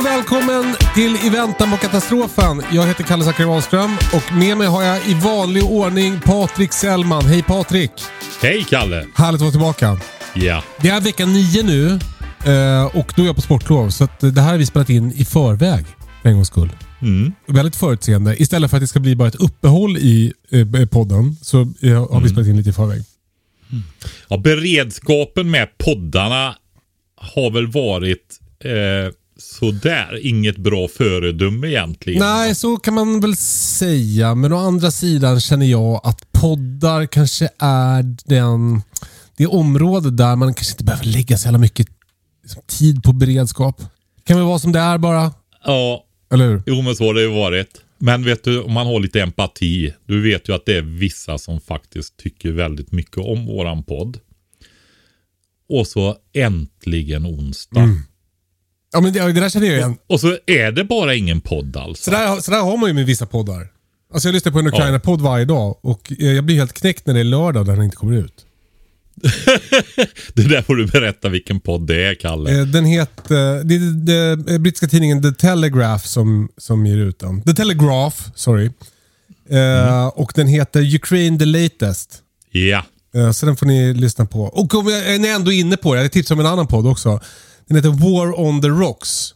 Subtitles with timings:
[0.00, 2.62] Och välkommen till I väntan på katastrofen.
[2.72, 3.46] Jag heter Kalle Zackari
[4.14, 7.24] och med mig har jag i vanlig ordning Patrik Sellman.
[7.24, 7.90] Hej Patrik!
[8.42, 9.06] Hej Kalle!
[9.14, 10.00] Härligt att vara tillbaka.
[10.34, 10.64] Ja.
[10.80, 11.98] Det är vecka nio nu
[12.52, 13.90] eh, och då är jag på sportlov.
[13.90, 15.84] Så att det här har vi spelat in i förväg
[16.22, 16.70] för en gångs skull.
[17.02, 17.32] Mm.
[17.46, 18.42] Väldigt förutseende.
[18.42, 22.20] Istället för att det ska bli bara ett uppehåll i eh, podden så eh, har
[22.20, 23.02] vi spelat in lite i förväg.
[24.28, 24.36] ja.
[24.38, 26.56] Beredskapen med poddarna
[27.16, 30.26] har väl varit eh, sådär.
[30.26, 32.20] Inget bra föredöme egentligen.
[32.20, 34.34] Nej, så kan man väl säga.
[34.34, 38.82] Men å andra sidan känner jag att poddar kanske är den,
[39.36, 41.86] det område där man kanske inte behöver lägga så jävla mycket
[42.42, 43.82] liksom, tid på beredskap.
[44.24, 45.32] Kan väl vara som det är bara.
[45.64, 46.62] Ja, Eller hur?
[46.66, 47.80] jo men så har det ju varit.
[47.98, 49.94] Men vet du, om man har lite empati.
[50.06, 54.18] Du vet ju att det är vissa som faktiskt tycker väldigt mycket om våran podd.
[55.68, 57.80] Och så äntligen onsdag.
[57.80, 58.02] Mm.
[58.92, 59.96] Ja, men det, det där känner jag igen.
[60.06, 62.04] Och så är det bara ingen podd alltså.
[62.04, 63.68] Så där, så där har man ju med vissa poddar.
[64.12, 67.14] Alltså jag lyssnar på en Ukraina-podd varje dag och eh, jag blir helt knäckt när
[67.14, 68.46] det är lördag och den inte kommer ut.
[70.34, 72.58] Det där får du berätta vilken podd det är Kalle.
[72.60, 77.42] Eh, Den heter, det är den brittiska tidningen The Telegraph som, som ger ut den.
[77.42, 78.70] The Telegraph, sorry.
[79.50, 82.18] Eh, Och den heter Ukraine the latest.
[82.50, 82.84] Ja.
[83.14, 84.42] Eh, Så den får ni lyssna på.
[84.42, 86.86] Och om jag- ni är ändå inne på det, jag tipsar om en annan podd
[86.86, 87.20] också.
[87.70, 89.34] Den heter War on the Rocks.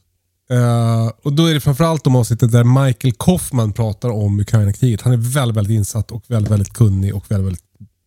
[0.50, 5.00] Eh, och Då är det framförallt de avsnittet där Michael Kaufman pratar om Ukraina-kriget.
[5.02, 7.64] Han är väldigt, väldigt insatt och väldigt, väldigt kunnig och väldigt, väldigt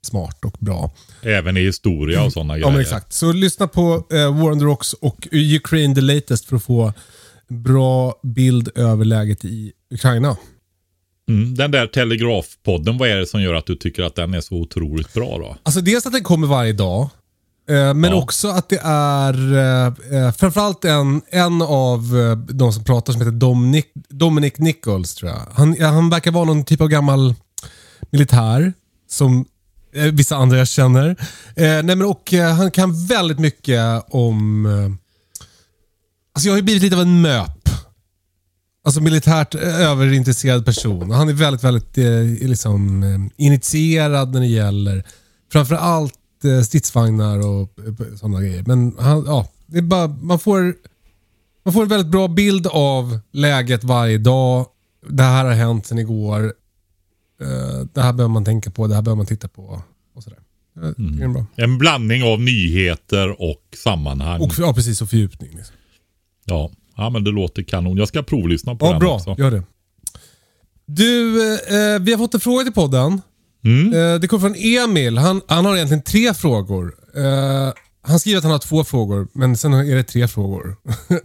[0.08, 0.92] smart och bra.
[1.22, 2.72] Även i historia och sådana Ja, grejer.
[2.72, 3.14] men exakt.
[3.14, 6.94] Så lyssna på eh, War on the Rocks och Ukraine the latest för att få
[7.48, 10.38] en bra bild över läget i Ukraina.
[11.30, 14.42] Mm, den där Telegrafpodden, vad är det som gör att du tycker att den är
[14.42, 15.58] så otroligt bra då?
[15.64, 17.09] Alltså dels att den kommer varje dag.
[17.69, 18.16] Eh, Men Ja.
[18.16, 22.01] också att det är eh, eh, framförallt en, en av
[22.50, 25.41] de som pratar som heter Dominic, Dominic Nichols tror jag.
[25.53, 27.35] Han, han verkar vara någon typ av gammal
[28.11, 28.73] militär
[29.09, 29.45] som
[30.13, 31.09] vissa andra jag känner.
[31.55, 34.66] Eh, nej men och eh, Han kan väldigt mycket om...
[34.66, 34.91] Eh,
[36.34, 37.69] alltså jag har ju blivit lite av en MÖP.
[38.85, 41.11] Alltså militärt överintresserad person.
[41.11, 41.97] Han är väldigt, väldigt
[42.41, 43.03] liksom,
[43.38, 45.03] initierad när det gäller
[45.51, 46.16] framförallt
[46.66, 48.64] stridsvagnar och eh, sådana grejer.
[48.68, 50.75] Men han, ja, det är bara, man, får,
[51.66, 54.66] man får en väldigt bra bild av läget varje dag.
[55.09, 56.44] Det här har hänt sedan igår.
[57.42, 59.81] Eh, det här behöver man tänka på, det här behöver man titta på.
[60.16, 60.40] Och sådär.
[61.34, 61.46] Bra.
[61.56, 64.42] En blandning av nyheter och sammanhang.
[64.42, 65.02] Och, ja, precis.
[65.02, 65.50] Och fördjupning.
[65.56, 65.76] Liksom.
[66.46, 66.72] Ja.
[66.96, 67.97] ja, men det låter kanon.
[67.97, 69.16] Jag ska provlyssna på Ja, den bra.
[69.16, 69.36] också.
[69.38, 69.64] Gör det.
[70.86, 73.22] Du, eh, vi har fått en fråga till podden.
[73.66, 73.94] Mm.
[73.94, 75.18] Eh, det kommer från Emil.
[75.18, 76.94] Han, han har egentligen tre frågor.
[77.16, 80.68] Eh, han skriver att han har två frågor, men sen är det tre frågor.
[81.09, 81.18] eh,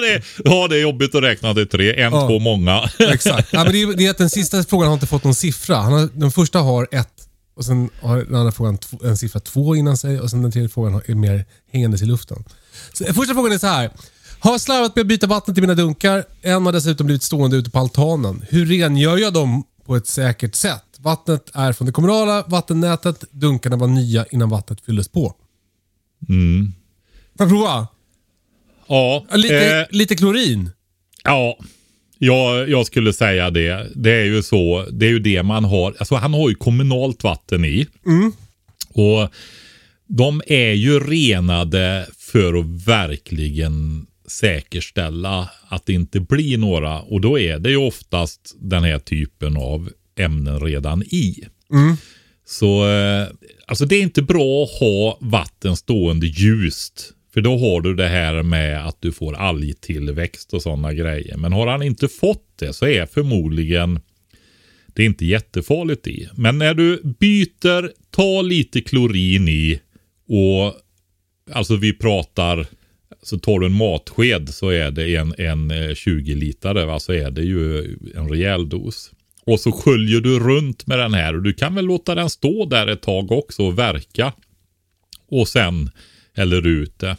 [0.00, 2.02] det, ja, det är jobbigt att räkna till tre.
[2.02, 2.28] En, Ja.
[2.28, 2.90] två, många.
[2.98, 3.48] exakt.
[3.52, 5.76] Ja, men det, är, det är att den sista frågan har inte fått någon siffra.
[5.76, 7.08] Han har, den första har ett
[7.56, 10.68] och sen har den andra frågan en siffra två innan sig och sen den tredje
[10.68, 12.44] frågan är mer hängandes i luften.
[12.92, 13.90] Så, första frågan är så här.
[14.38, 16.24] Har slarvat med att byta vatten till mina dunkar.
[16.42, 18.44] En har dessutom blivit stående ute på altanen.
[18.48, 20.84] Hur rengör jag dem på ett säkert sätt?
[21.02, 23.24] Vattnet är från det kommunala vattennätet.
[23.30, 25.34] Dunkarna var nya innan vattnet fylldes på.
[26.28, 26.72] Mm.
[27.38, 27.86] Får jag prova?
[28.88, 30.70] Ja, Lite, eh, lite klorin.
[31.24, 31.58] ja.
[32.22, 33.90] Jag, jag skulle säga det.
[33.94, 34.86] Det är ju så.
[34.92, 35.94] Det är ju det man har.
[35.98, 37.86] Alltså han har ju kommunalt vatten i.
[38.88, 39.28] Och
[40.06, 47.00] de är ju renade för att verkligen säkerställa att det inte blir några.
[47.00, 51.44] Och då är det ju oftast den här typen av ämnen redan i.
[52.46, 53.28] Så eh,
[53.70, 57.12] Alltså det är inte bra att ha vatten stående ljust.
[57.34, 61.36] För då har du det här med att du får algtillväxt och sådana grejer.
[61.36, 64.00] Men har han inte fått det så är förmodligen
[64.86, 66.28] det är inte jättefarligt i.
[66.34, 69.80] Men när du byter, ta lite klorin i
[70.28, 70.74] och
[71.52, 72.66] alltså vi pratar,
[73.22, 77.00] så tar du en matsked så är det en, en 20 litare, va?
[77.00, 77.78] så är det ju
[78.14, 79.12] en rejäl dos.
[79.46, 82.64] Och så sköljer du runt med den här och du kan väl låta den stå
[82.66, 84.32] där ett tag också och verka.
[85.30, 85.90] Och sen
[86.34, 87.16] häller du ut det.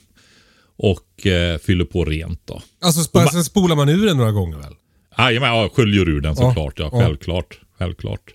[0.78, 2.62] Och eh, fyller på rent då.
[2.82, 4.74] Alltså sp sen spolar man ur den några gånger väl?
[5.18, 6.80] Jajamän, ja, sköljer ur den såklart.
[6.80, 7.00] Ja, Ja.
[7.02, 7.60] självklart.
[7.78, 8.34] självklart.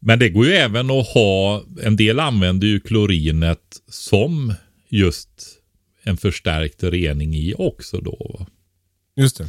[0.00, 4.54] Men det går ju även att ha, en del använder ju klorinet som
[4.88, 5.28] just
[6.02, 8.46] en förstärkt rening i också då.
[9.16, 9.48] Just det.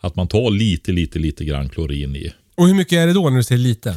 [0.00, 2.32] Att man tar lite, lite, lite grann klorin i.
[2.54, 3.96] Och hur mycket är det då när du säger lite?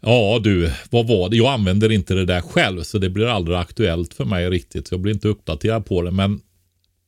[0.00, 1.36] Ja du, vad var det?
[1.36, 4.88] Jag använder inte det där själv så det blir aldrig aktuellt för mig riktigt.
[4.88, 6.10] Så jag blir inte uppdaterad på det.
[6.10, 6.40] Men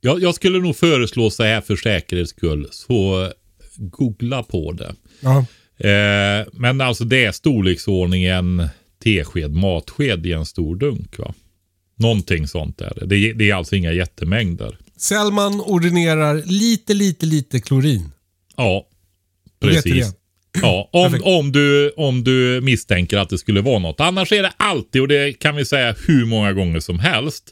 [0.01, 2.69] jag, jag skulle nog föreslå så här för säkerhets skull.
[2.71, 3.29] Så
[3.77, 4.95] googla på det.
[5.21, 5.39] Ja.
[5.89, 8.69] Eh, men alltså det är storleksordningen
[9.05, 11.19] tesked, matsked i en stor dunk.
[11.19, 11.35] va.
[11.97, 13.07] Någonting sånt är det.
[13.07, 14.79] Det, det är alltså inga jättemängder.
[14.97, 18.11] Sellman ordinerar lite, lite, lite klorin.
[18.59, 18.87] Ja,
[19.61, 20.15] precis.
[20.63, 24.01] Ja, om, om, du, om du misstänker att det skulle vara något.
[24.01, 27.51] Annars är det alltid, och det kan vi säga hur många gånger som helst.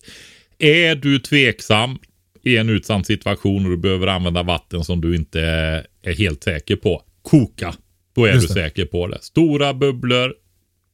[0.59, 1.99] Är du tveksam
[2.43, 6.45] i en utsatt situation och du behöver använda vatten som du inte är, är helt
[6.45, 7.03] säker på.
[7.23, 7.75] Koka.
[8.17, 8.61] Då är Just du det.
[8.61, 9.19] säker på det.
[9.23, 10.33] Stora bubblor,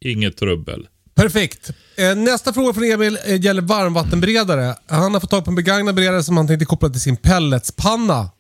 [0.05, 0.87] inget trubbel.
[1.15, 1.71] Perfekt.
[1.97, 4.75] Eh, nästa fråga från Emil eh, gäller varmvattenberedare.
[4.87, 8.31] Han har fått tag på en begagnad beredare som han tänkte koppla till sin pelletspanna.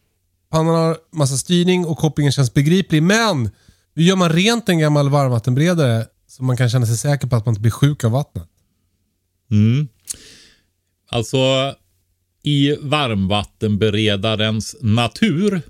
[0.52, 3.02] Pannan har massa styrning och kopplingen känns begriplig.
[3.02, 3.50] Men
[3.94, 7.46] hur gör man rent en gammal varmvattenberedare så man kan känna sig säker på att
[7.46, 8.48] man inte blir sjuk av vattnet?
[9.50, 9.88] Mm.
[11.10, 11.38] Alltså,
[12.42, 15.62] i varmvattenberedarens natur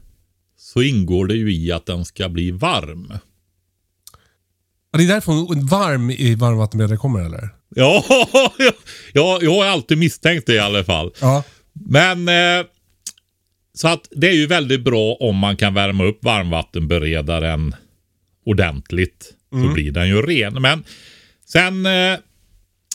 [0.58, 3.12] så ingår det ju i att den ska bli varm.
[4.93, 5.32] Ja, det är därför
[5.69, 7.49] varm i varmvattenberedare kommer eller?
[7.75, 8.05] Ja,
[9.12, 11.12] ja, jag har alltid misstänkt det i alla fall.
[11.20, 11.44] Ja.
[11.73, 12.67] Men eh,
[13.75, 17.75] så att det är ju väldigt bra om man kan värma upp varmvattenberedaren
[18.45, 19.35] ordentligt.
[19.51, 20.63] Så blir den ju ren.
[20.63, 20.85] Men
[21.47, 22.19] sen eh,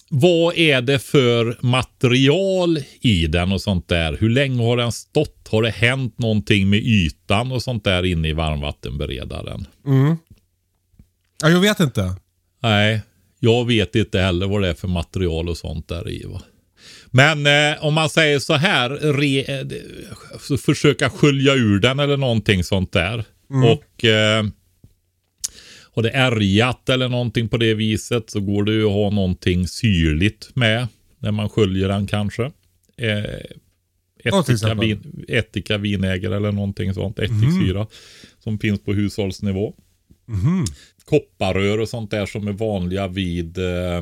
[0.10, 4.18] vad är det för material i den och sånt där?
[4.20, 5.48] Hur länge har den stått?
[5.52, 9.66] Har det hänt någonting med ytan och sånt där inne i varmvattenberedaren?
[11.42, 12.16] ja, jag vet inte.
[12.64, 13.02] Nej,
[13.40, 16.24] jag vet inte heller vad det är för material och sånt där i.
[16.24, 16.42] Va?
[17.12, 22.64] Men eh, om man säger så här, re, eh, försöka skölja ur den eller någonting
[22.64, 23.24] sånt där.
[23.74, 24.46] Och eh,
[25.96, 29.68] har det ärgat eller någonting på det viset så går det ju att ha någonting
[29.68, 30.88] syrligt med
[31.20, 32.52] när man sköljer den kanske.
[32.98, 33.24] Eh,
[34.24, 37.20] ättika, vin, ättika, vinäger eller någonting sånt.
[37.20, 37.88] Ättiksyra
[38.40, 39.74] som finns på hushållsnivå
[41.06, 44.02] kopparrör och sånt där som är vanliga vid eh,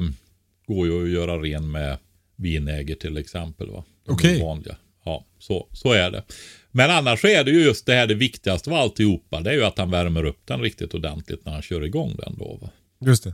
[0.67, 1.97] går ju att göra ren med
[2.35, 3.69] vinäger till exempel.
[4.07, 4.41] Okej.
[4.41, 4.75] Vanliga.
[5.05, 6.23] Ja, så, så är det.
[6.71, 9.41] Men annars så är det ju just det här det viktigaste av alltihopa.
[9.41, 12.35] Det är ju att han värmer upp den riktigt ordentligt när han kör igång den
[12.37, 12.59] då.
[12.61, 12.69] Va?
[13.05, 13.33] Just det.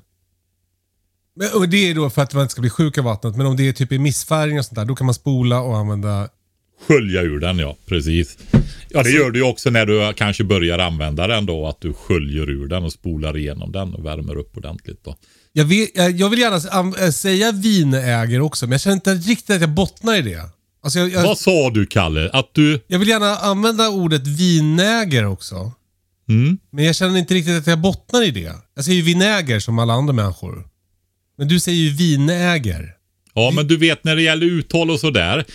[1.36, 3.36] Men, och det är då för att man inte ska bli sjuk av vattnet.
[3.36, 5.78] Men om det är typ i missfärgning och sånt där, då kan man spola och
[5.78, 6.30] använda...
[6.87, 8.37] Skölja ur den ja, precis.
[8.90, 11.68] Ja, det gör du ju också när du kanske börjar använda den då.
[11.68, 15.16] Att du sköljer ur den och spolar igenom den och värmer upp ordentligt då.
[15.54, 19.56] Jag vill, jag jag vill gärna äh, säga vinäger också, men jag känner inte riktigt
[19.56, 20.50] att jag bottnar i det.
[20.84, 22.30] Alltså jag, jag, Vad sa du Kalle?
[22.34, 22.84] Att du...
[22.88, 25.72] jag vill gärna använda ordet vinäger också.
[26.30, 26.58] Mm?
[26.72, 28.54] Men jag känner inte riktigt att jag bottnar i det.
[28.76, 30.68] Jag säger ju vinäger som alla andra människor.
[31.38, 32.94] Men du säger ju vinäger.
[33.34, 35.46] Ja, men du vet när det gäller uttal och sådär.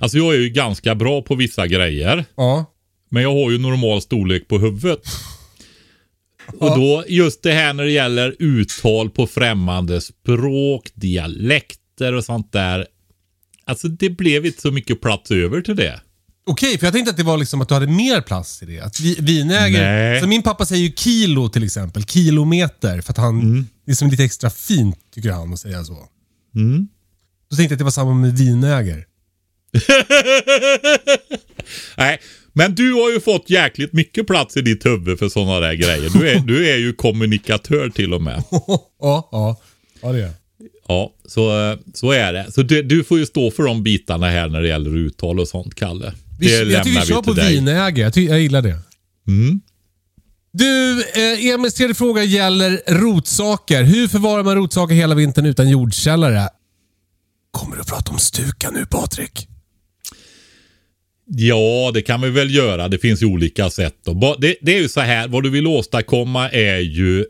[0.00, 2.24] Alltså jag är ju ganska bra på vissa grejer.
[2.36, 2.66] Ja.
[3.10, 5.00] Men jag har ju normal storlek på huvudet.
[6.46, 12.52] Och då just det här när det gäller uttal på främmande språk, dialekter och sånt
[12.52, 12.86] där.
[13.64, 16.00] Alltså det blev inte så mycket plats över till det.
[16.46, 18.80] Okej, för jag tänkte att det var liksom att du hade mer plats i det.
[18.80, 20.20] Att vi, vinäger...
[20.20, 22.04] Så min pappa säger ju kilo till exempel.
[22.04, 23.00] Kilometer.
[23.00, 23.66] För att han...
[23.86, 26.08] Det är som lite extra fint, tycker han, att säga så.
[26.54, 26.88] Mm.
[27.50, 29.06] Då tänkte jag att det var samma med vinäger.
[31.96, 32.20] Nej,
[32.56, 36.10] men du har ju fått jäkligt mycket plats i ditt huvud för sådana där grejer.
[36.18, 38.42] Du är, du är ju kommunikatör till och med.
[39.00, 39.60] ja, ja.
[40.02, 40.30] Ja, det är.
[40.88, 42.52] Ja, så, så är det.
[42.52, 45.48] Så du, du får ju stå för de bitarna här när det gäller uttal och
[45.48, 46.12] sånt, Kalle.
[46.38, 47.54] Det Vi, jag tycker vi kör på till dig.
[47.54, 48.02] vinäger.
[48.02, 48.78] Jag, jag gillar det.
[49.28, 49.60] Mm.
[50.52, 53.82] Du, eh, Emils tredje fråga gäller rotsaker.
[53.82, 56.48] Hur förvarar man rotsaker hela vintern utan jordkällare?
[57.50, 59.48] Kommer du att prata om stuka nu Patrik?
[61.26, 62.88] Ja, det kan vi väl göra.
[62.88, 63.94] Det finns ju olika sätt.
[64.38, 67.24] Det, det är ju så här, vad du vill åstadkomma är ju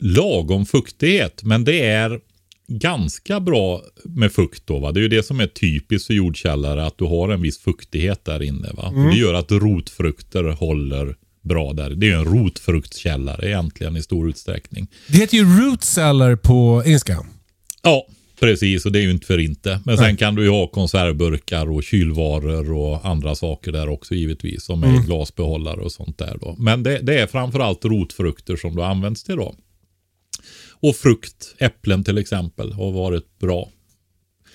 [0.00, 1.42] lagom fuktighet.
[1.42, 2.20] Men det är
[2.68, 4.78] ganska bra med fukt då.
[4.78, 4.92] Va?
[4.92, 8.24] Det är ju det som är typiskt för jordkällare, att du har en viss fuktighet
[8.24, 8.68] där inne.
[8.72, 8.88] Va?
[8.88, 9.10] Mm.
[9.10, 11.90] Det gör att rotfrukter håller bra där.
[11.90, 14.86] Det är ju en rotfruktskällare egentligen i stor utsträckning.
[15.08, 17.26] Det heter ju root cellar på engelska.
[17.82, 18.06] Ja,
[18.40, 18.86] precis.
[18.86, 19.80] Och det är ju inte för inte.
[19.84, 24.64] Men sen kan du ju ha konservburkar och kylvaror och andra saker där också givetvis.
[24.64, 25.02] Som är mm.
[25.02, 26.56] glasbehållare och sånt där då.
[26.58, 29.54] Men det, det är framförallt rotfrukter som du används till då.
[30.80, 33.68] Och frukt, äpplen till exempel, har varit bra.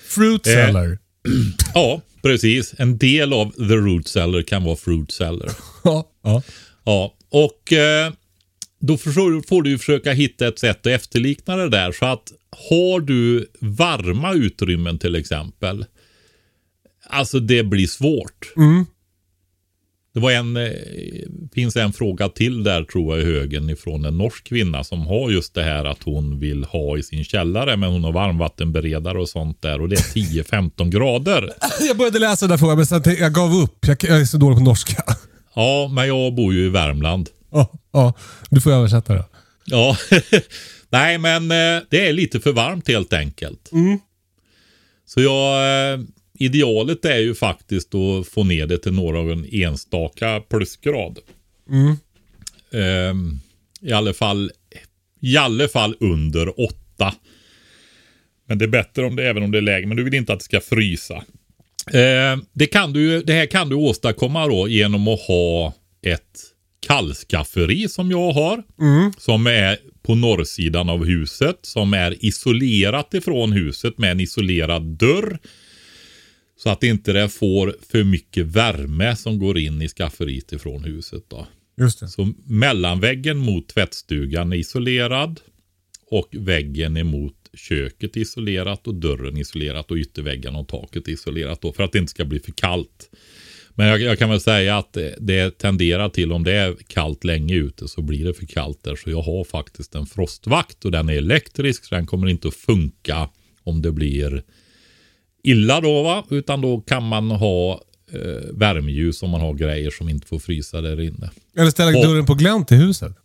[0.08, 0.88] Fruit eh, cellar?
[1.24, 2.74] Eh, ja, precis.
[2.78, 5.50] En del av the root cellar kan vara fruit cellar.
[5.84, 6.42] ja, ja.
[6.84, 8.12] ja, och eh,
[8.82, 11.92] då får, du försöka hitta ett sätt att efterlikna det där.
[11.92, 12.32] Så att
[12.70, 15.84] har du varma utrymmen till exempel.
[17.06, 18.52] Alltså det blir svårt.
[18.56, 18.86] Mm.
[20.14, 20.70] Det var en, eh,
[21.54, 25.30] finns en fråga till där tror jag i högen ifrån en norsk kvinna som har
[25.30, 29.28] just det här att hon vill ha i sin källare men hon har varmvattenberedare och
[29.28, 31.50] sånt där och det är 10-15 grader.
[31.88, 33.86] Jag började läsa den där frågan men sen jag gav upp.
[33.86, 35.02] Jag, är så dålig på norska.
[35.54, 37.28] Ja, men jag bor ju i Värmland.
[37.52, 38.14] Ja, ja
[38.50, 39.24] du får översätta det.
[39.64, 39.96] Ja,
[40.88, 43.72] nej men eh, det är lite för varmt helt enkelt.
[43.72, 43.98] Mm.
[45.06, 46.00] Så jag eh,
[46.38, 51.18] idealet är ju faktiskt att få ner det till några enstaka plusgrad.
[51.70, 51.96] Mm.
[53.10, 53.40] Um,
[53.80, 54.50] I alla fall
[55.22, 57.14] i alla fall under åtta.
[58.48, 59.86] Men det är bättre om det även om det är lägre.
[59.86, 61.14] Men du vill inte att det ska frysa.
[61.92, 66.51] Eh, det, kan du, det här kan du åstadkomma då genom att ha ett
[66.86, 68.62] kallskafferi som jag har.
[68.80, 69.12] Mm.
[69.18, 71.58] Som är på norrsidan av huset.
[71.62, 75.38] Som är isolerat ifrån huset med en isolerad dörr.
[76.56, 81.24] Så att inte det får för mycket värme som går in i skafferiet ifrån huset.
[81.28, 81.46] Då.
[81.80, 82.08] Just det.
[82.08, 85.40] Så mellanväggen mot tvättstugan är isolerad.
[86.10, 91.82] Och väggen emot köket isolerat och dörren isolerat och ytterväggarna och taket isolerat då för
[91.82, 93.10] att det inte ska bli för kallt.
[93.74, 97.24] Men jag, jag, kan väl säga att det, det tenderar till om det är kallt
[97.24, 98.96] länge ute så blir det för kallt där.
[98.96, 102.54] Så jag har faktiskt en frostvakt och den är elektrisk så den kommer inte att
[102.54, 103.28] funka
[103.62, 104.42] om det blir
[105.42, 106.24] illa då va.
[106.30, 110.80] Utan då kan man ha eh, värmeljus om man har grejer som inte får frysa
[110.80, 111.30] där inne.
[111.56, 113.16] Eller ställa och, dörren på glänt i huset.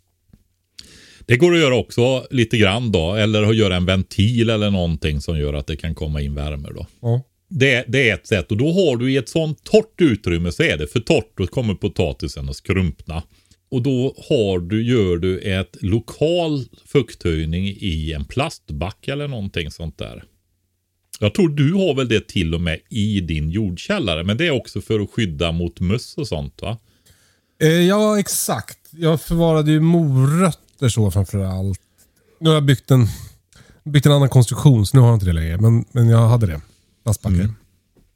[1.26, 3.14] Det går att göra också lite grann då.
[3.14, 6.68] Eller att göra en ventil eller någonting som gör att det kan komma in värme
[6.74, 6.86] då.
[7.00, 7.22] Ja.
[7.48, 10.62] Det, det, är ett sätt och då har du i ett sånt torrt utrymme så
[10.62, 11.32] är det för torrt.
[11.36, 13.22] Då kommer potatisen att skrumpna.
[13.70, 19.98] Och då har du, gör du ett lokal fukthöjning i en plastback eller någonting sånt
[19.98, 20.24] där.
[21.20, 24.24] Jag tror du har väl det till och med i din jordkällare.
[24.24, 26.78] Men det är också för att skydda mot möss och sånt va?
[27.62, 28.78] Eh, ja, exakt.
[28.90, 31.80] Jag förvarade ju morötter så framför allt.
[32.40, 33.06] Nu har jag byggt en,
[33.84, 35.58] byggt en annan konstruktion så nu har jag inte det längre.
[35.58, 36.60] Men, men jag hade det.
[37.08, 37.40] Plastbackar.
[37.40, 37.54] Mm.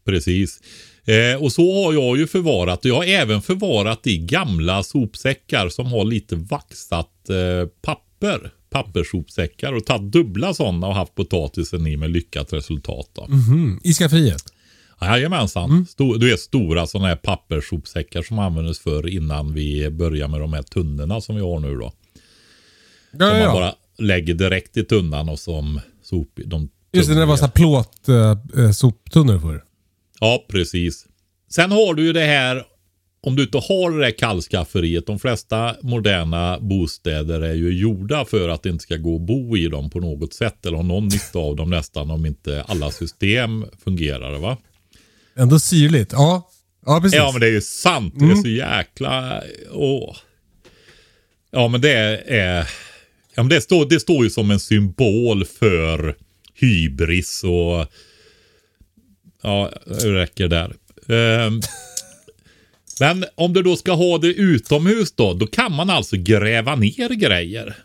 [0.04, 0.61] Precis.
[1.04, 2.84] Eh, och så har jag ju förvarat.
[2.84, 9.87] Jag har även förvarat i gamla sopsäckar som har lite vaxat eh, papper papperssopsäckar och
[9.87, 13.11] tagit dubbla sådana och haft potatisen i med lyckat resultat.
[13.12, 13.25] Då.
[13.25, 13.80] Mm -hmm.
[13.84, 14.42] I skafferiet?
[15.00, 15.70] Jajamensan.
[15.70, 15.87] Mm.
[15.87, 20.52] Stor, du vet stora sådana här papperssopsäckar som användes för innan vi börjar med de
[20.52, 21.92] här tunnorna som vi har nu då.
[23.12, 26.40] Ja, som ja, man bara lägger direkt i tunnan och som sop...
[26.44, 29.64] De Just det, det var så här plåt äh, soptunnor för.
[30.20, 31.06] Ja, precis.
[31.50, 32.64] Sen har du ju det här
[33.26, 38.49] om du inte har det där kallskafferiet, de flesta moderna bostäder är ju gjorda för
[38.49, 41.08] att det inte ska gå att bo i dem på något sätt eller ha någon
[41.08, 44.38] nytta av dem nästan om inte alla system fungerar.
[44.38, 44.56] va?
[45.37, 46.12] Ändå syrligt.
[46.12, 46.50] Ja,
[46.87, 47.16] ja precis.
[47.16, 48.14] Ja, men det är ju sant.
[48.14, 48.28] Mm.
[48.28, 48.42] Det är mm.
[48.42, 49.42] så jäkla...
[49.70, 50.16] Åh.
[51.50, 51.92] Ja, men det
[52.26, 52.68] är...
[53.34, 56.16] Ja, men det, står, det står ju som en symbol för
[56.62, 57.87] hybris och...
[59.42, 60.75] Ja, det räcker där.
[61.47, 61.62] Um,
[63.00, 67.09] men om du då ska ha det utomhus då, då kan man alltså gräva ner
[67.09, 67.76] grejer.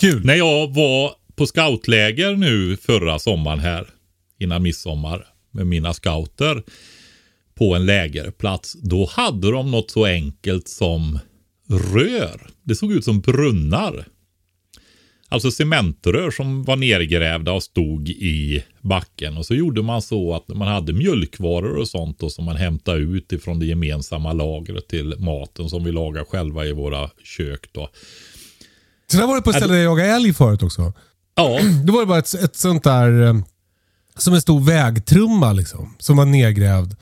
[0.00, 0.24] Kul.
[0.24, 3.86] När jag var på scoutläger nu förra sommaren här,
[4.38, 6.62] innan midsommar, med mina scouter
[7.54, 8.76] på en lägerplats.
[8.82, 11.18] Då hade de något så enkelt som
[11.68, 12.50] rör.
[12.62, 14.06] Det såg ut som brunnar.
[15.32, 19.36] Alltså cementrör som var nergrävda och stod i backen.
[19.36, 22.98] Och så gjorde man så att man hade mjölkvaror och sånt då, som man hämtade
[22.98, 27.68] ut ifrån det gemensamma lagret till maten som vi lagar själva i våra kök.
[27.72, 27.88] Då.
[29.10, 30.92] Så där var det på ett ställe där jag jagade älg förut också.
[31.34, 33.34] Ja, Då var det bara ett, ett sånt där, eh,
[34.18, 35.94] som en stor vägtrumma liksom.
[35.98, 36.94] Som var nedgrävd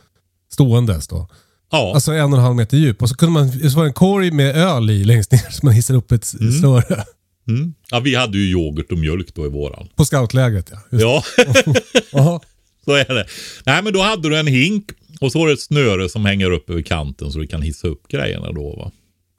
[0.52, 1.28] ståendes då.
[1.72, 1.92] ja.
[1.94, 3.02] Alltså en och en halv meter djup.
[3.02, 5.66] Och så, kunde man, så var det en korg med öl i längst ner som
[5.66, 7.04] man hissade upp ett snöre.
[7.50, 7.74] Mm.
[7.90, 9.88] ja, vi hade ju yoghurt och mjölk då i våran.
[9.96, 10.78] På scoutlägret ja.
[10.90, 11.54] Just,
[12.12, 12.40] Ja,
[12.84, 13.26] så är det.
[13.66, 14.90] Nej, men då hade du en hink
[15.20, 17.88] och så var det ett snöre som hänger upp över kanten så du kan hissa
[17.88, 18.76] upp grejerna då.
[18.76, 18.92] Va?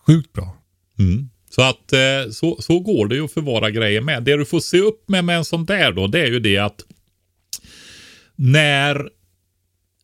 [0.07, 0.57] Sjukt bra.
[0.99, 1.29] Mm.
[1.49, 4.23] Så att eh, så, så går det ju att förvara grejer med.
[4.23, 6.57] Det du får se upp med med en sån där då, det är ju det
[6.57, 6.81] att
[8.35, 9.09] när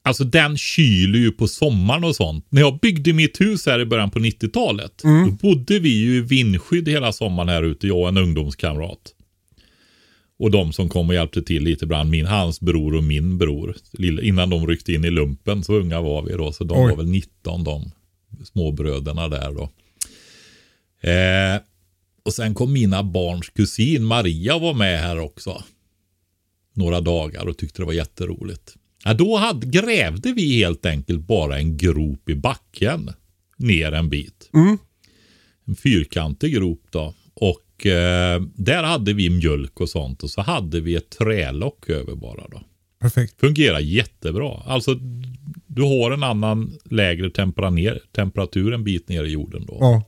[0.08, 2.46] Alltså den kyler ju på sommaren och sånt.
[2.50, 5.02] När jag byggde mitt hus här i början på 90-talet.
[5.04, 9.14] Då bodde vi ju i vindskydd hela sommaren här ute, jag och en ungdomskamrat.
[10.40, 13.76] Och de som kom och hjälpte till lite ibland, min, hans bror och min bror.
[14.22, 16.52] Innan de ryckte in i lumpen, så unga var vi då.
[16.52, 16.90] Så de Oj.
[16.90, 17.92] var väl 19 de
[18.46, 19.70] småbröderna där då.
[21.10, 21.62] Eh,
[22.24, 25.64] och sen kom mina barns kusin Maria var med här också.
[26.74, 28.76] Några dagar och tyckte det var jätteroligt.
[29.08, 33.10] Ja, då hade, grävde vi helt enkelt bara en grop i backen.
[33.58, 34.50] Ner en bit.
[34.54, 34.78] Mm.
[35.68, 37.14] En fyrkantig grop då.
[37.34, 40.24] Och eh, där hade vi mjölk och sånt.
[40.24, 42.62] Och så hade vi ett trälock över bara då.
[43.00, 43.40] Perfekt.
[43.40, 44.64] Fungerar jättebra.
[44.66, 44.94] Alltså
[45.68, 49.78] du har en annan lägre tempera ner, temperatur en bit ner i jorden då.
[49.80, 50.04] Ja.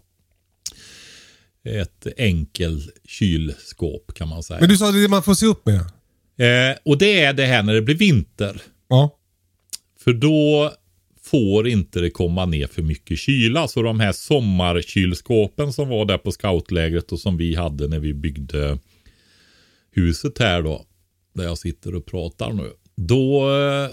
[1.71, 4.59] Ett enkel kylskåp kan man säga.
[4.59, 5.79] Men du sa det man får se upp med.
[6.39, 8.61] Eh, och det är det här när det blir vinter.
[8.89, 9.15] Ja.
[9.99, 10.73] För då
[11.21, 13.67] får inte det komma ner för mycket kyla.
[13.67, 18.13] Så de här sommarkylskåpen som var där på scoutlägret och som vi hade när vi
[18.13, 18.79] byggde
[19.91, 20.85] huset här då.
[21.33, 22.71] Där jag sitter och pratar nu.
[22.95, 23.89] Då eh,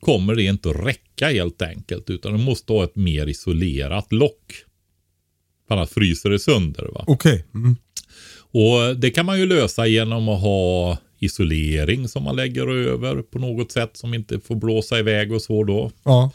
[0.00, 2.10] kommer det inte att räcka helt enkelt.
[2.10, 4.52] Utan du måste ha ett mer isolerat lock.
[5.68, 6.88] För annars fryser det sönder.
[6.94, 7.04] Va?
[7.06, 7.44] Okej.
[7.54, 7.76] Mm.
[8.36, 13.38] Och Det kan man ju lösa genom att ha isolering som man lägger över på
[13.38, 15.90] något sätt som inte får blåsa iväg och så då.
[16.04, 16.32] Ja.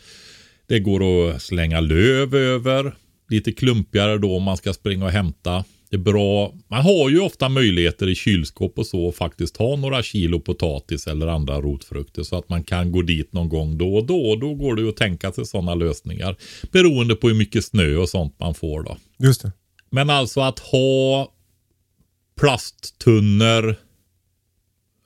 [0.68, 2.96] Det går att slänga löv över.
[3.30, 5.64] Lite klumpigare då om man ska springa och hämta.
[5.90, 6.54] Det är bra.
[6.68, 11.08] Man har ju ofta möjligheter i kylskåp och så att faktiskt ha några kilo potatis
[11.08, 14.36] eller andra rotfrukter så att man kan gå dit någon gång då och då.
[14.36, 16.36] Då går det att tänka sig sådana lösningar.
[16.72, 18.98] Beroende på hur mycket snö och sånt man får då.
[19.20, 19.52] Just det.
[19.90, 21.32] Men alltså att ha
[22.40, 23.76] plasttunnor,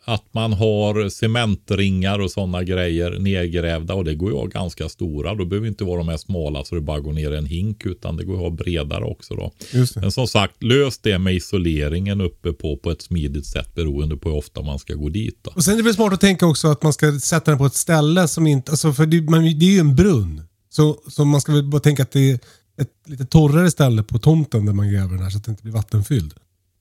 [0.05, 4.89] att man har cementringar och sådana grejer nedgrävda och det går ju att ha ganska
[4.89, 5.35] stora.
[5.35, 8.17] Då behöver inte vara de här smala så det bara går ner en hink utan
[8.17, 9.51] det går att ha bredare också då.
[9.95, 14.29] Men som sagt, lös det med isoleringen uppe på på ett smidigt sätt beroende på
[14.29, 15.39] hur ofta man ska gå dit.
[15.41, 15.51] Då.
[15.55, 17.65] Och sen är det väl smart att tänka också att man ska sätta den på
[17.65, 18.71] ett ställe som inte...
[18.71, 20.41] Alltså för det, man, det är ju en brunn.
[20.69, 22.39] Så, så man ska väl bara tänka att det är
[22.81, 25.63] ett lite torrare ställe på tomten där man gräver den här så att det inte
[25.63, 26.33] blir vattenfylld.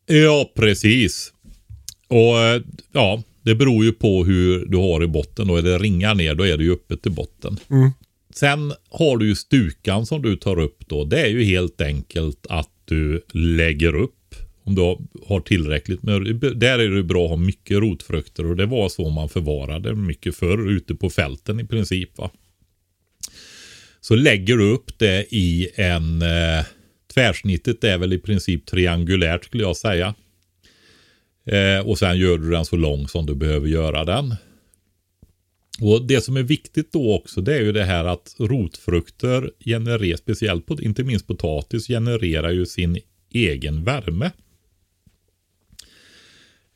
[0.07, 1.32] Ja, precis.
[2.13, 5.49] Och eh, ja, det beror ju på hur du har i botten.
[5.49, 7.59] Då är det ringar ner, då är det ju öppet i botten.
[7.71, 7.91] Mm.
[8.35, 11.05] Sen har du ju stukan som du tar upp då.
[11.05, 14.19] Det är ju helt enkelt att du lägger upp.
[14.65, 14.97] Om du
[15.27, 16.03] har tillräckligt.
[16.03, 18.47] Men där är det bra att ha mycket rotfrukter.
[18.47, 22.19] Och det var så man förvarade mycket förr ute på fälten i princip.
[22.19, 22.31] va.
[24.01, 26.23] Så lägger du upp det i en...
[26.23, 26.65] Eh,
[27.15, 30.15] tvärsnittet är väl i princip triangulärt skulle jag säga.
[31.45, 34.35] Eh, och sen gör du den så lång som du behöver göra den.
[35.81, 40.17] Och Det som är viktigt då också det är ju det här att rotfrukter genererar,
[40.17, 42.99] speciellt på, inte minst potatis, genererar ju sin
[43.33, 44.31] egen värme.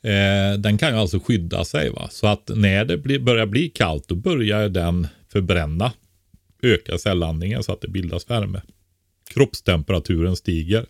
[0.03, 1.91] Eh, den kan ju alltså skydda sig.
[1.91, 2.09] va.
[2.11, 5.93] Så att när det blir, börjar bli kallt då börjar den förbränna.
[6.63, 8.63] Öka cellandningen så att det bildas värme.
[9.35, 10.87] Kroppstemperaturen stiger.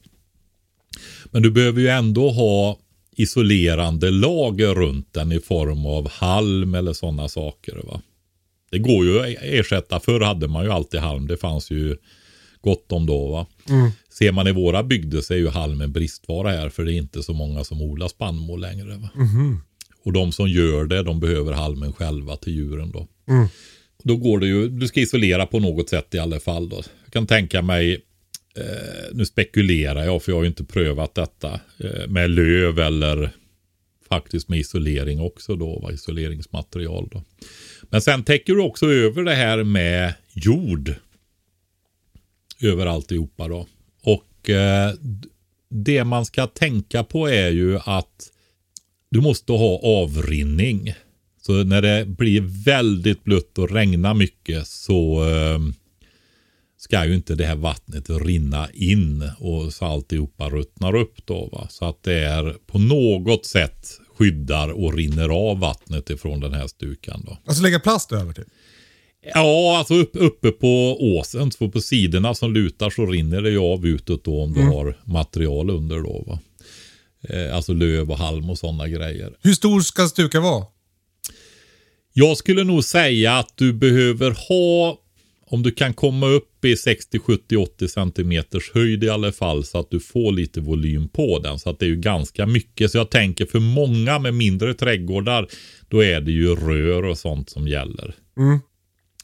[1.25, 2.79] Men du behöver ju ändå ha
[3.17, 7.81] isolerande lager runt den i form av halm eller sådana saker.
[7.85, 8.01] Va?
[8.71, 10.01] Det går ju att ersätta.
[10.01, 11.27] Förr hade man ju alltid halm.
[11.27, 11.97] Det fanns ju
[12.61, 13.29] gott om då.
[13.29, 13.47] Va?
[14.11, 16.69] Ser man i våra bygder så är ju halm en bristvara här.
[16.69, 18.97] För det är inte så många som odlar spannmål längre.
[18.97, 19.09] Va?
[20.05, 23.07] Och de som gör det, de behöver halmen själva till djuren då.
[24.03, 26.77] Då går det ju, du ska isolera på något sätt i alla fall då.
[27.05, 28.01] Jag kan tänka mig
[28.57, 33.31] eh, nu spekulerar jag för jag har ju inte prövat detta eh, med löv eller
[34.09, 35.93] faktiskt med isolering också då, va?
[35.93, 37.23] isoleringsmaterial då.
[37.83, 40.95] Men sen täcker du också över det här med jord
[42.61, 43.67] över alltihopa då.
[44.03, 44.93] Och eh,
[45.69, 48.31] det man ska tänka på är ju att
[49.11, 50.95] du måste ha avrinning.
[51.43, 55.59] Så när det blir väldigt blött och regnar mycket så eh,
[56.87, 61.49] ska ju inte det här vattnet rinna in och så alltihopa ruttnar upp då.
[61.53, 61.67] Va?
[61.71, 66.67] Så att det är på något sätt skyddar och rinner av vattnet ifrån den här
[66.67, 67.39] stukan då.
[67.47, 68.47] Alltså lägga plast över typ?
[69.35, 73.59] Ja, alltså upp, uppe på åsen, så på sidorna som lutar så rinner det ju
[73.59, 76.25] av utåt då om du har material under då.
[76.27, 76.39] Va?
[77.29, 79.33] Eh, alltså löv och halm och sådana grejer.
[79.43, 80.65] Hur stor ska stukan vara?
[82.13, 84.99] Jag skulle nog säga att du behöver ha,
[85.51, 89.79] om du kan komma upp i 60, 70, 80 centimeters höjd i alla fall så
[89.79, 91.59] att du får lite volym på den.
[91.59, 92.91] Så att det är ju ganska mycket.
[92.91, 95.49] Så jag tänker för många med mindre trädgårdar,
[95.89, 98.15] då är det ju rör och sånt som gäller.
[98.39, 98.59] Mm.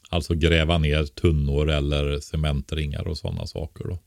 [0.09, 3.99] Alltså gräva ner tunnor eller cementringar och sådana saker då.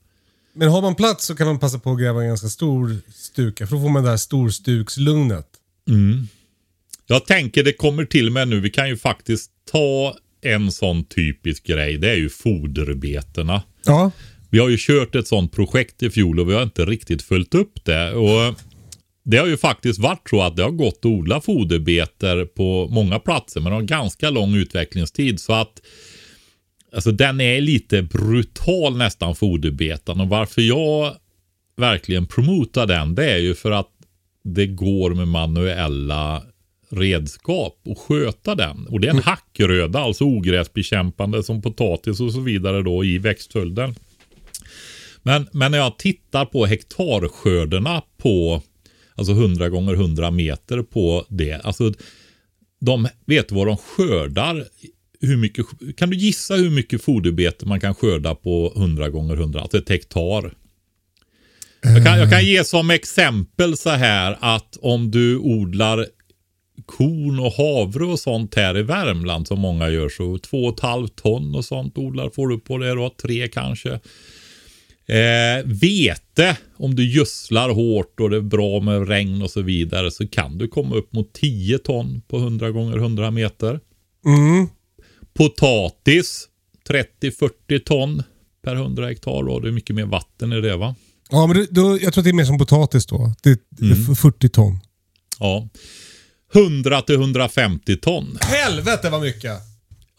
[0.52, 3.66] Men har man plats så kan man passa på att gräva en ganska stor stuka.
[3.66, 5.48] För då får man det här storstukslugnet.
[7.06, 10.16] Jag tänker det kommer till med nu, vi kan ju faktiskt ta
[10.54, 11.98] en sån typisk grej.
[11.98, 13.62] Det är ju foderbetena.
[13.84, 14.10] Ja.
[14.50, 17.54] Vi har ju kört ett sånt projekt i fjol och vi har inte riktigt följt
[17.54, 18.12] upp det.
[18.12, 18.54] Och
[19.24, 23.18] det har ju faktiskt varit så att det har gått att odla foderbeter på många
[23.18, 25.40] platser men har ganska lång utvecklingstid.
[25.40, 25.80] Så att
[26.94, 31.16] alltså den är lite brutal nästan foderbetan och varför jag
[31.76, 33.90] verkligen promotar den det är ju för att
[34.44, 36.42] det går med manuella
[36.88, 38.86] redskap och sköta den.
[38.86, 43.94] Och det är en hackröda, alltså ogräsbekämpande som potatis och så vidare då i växtföljden.
[45.22, 48.62] Men, men när jag tittar på hektarskörderna på
[49.16, 51.60] alltså 100 gånger 100 meter på det.
[51.64, 51.92] Alltså
[52.80, 54.64] de vet vad de skördar.
[55.20, 59.60] Hur mycket, kan du gissa hur mycket foderbete man kan skörda på 100 gånger 100,
[59.60, 60.54] alltså ett hektar?
[61.82, 66.06] Jag kan, jag kan ge som exempel så här att om du odlar
[66.86, 70.80] korn och havre och sånt här i Värmland som många gör så två och ett
[70.80, 74.00] halvt ton och sånt odlar får du på det då, tre kanske.
[75.08, 80.10] Eh, vete, om du gödslar hårt och det är bra med regn och så vidare
[80.10, 83.80] så kan du komma upp mot 10 ton på 100 gånger 100 meter.
[84.26, 84.68] Mm.
[85.34, 86.48] Potatis
[86.88, 88.22] 30-40 ton
[88.64, 89.60] per 100 hektar då.
[89.60, 90.94] Det är mycket mer vatten i det va?
[91.30, 93.32] Ja, men då, jag tror att det är mer som potatis då.
[93.42, 93.58] Det är
[94.12, 94.78] f- 40 ton.
[95.38, 95.68] Ja.
[96.54, 98.38] 100 till 150 ton.
[98.40, 99.52] Helvete vad mycket!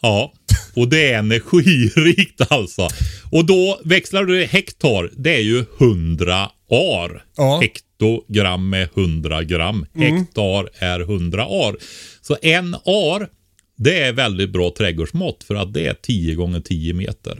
[0.02, 0.34] Ja,
[0.76, 2.88] och det är energirikt alltså.
[3.32, 7.24] Och då växlar du hektar, det är ju 100 ar.
[7.38, 7.60] Ja.
[7.62, 9.86] Hektogram är 100 gram.
[9.94, 11.78] Hektar är 100 ar.
[12.22, 13.30] Så en ar,
[13.78, 17.38] det är väldigt bra trädgårdsmått för att det är 10 gånger 10 meter.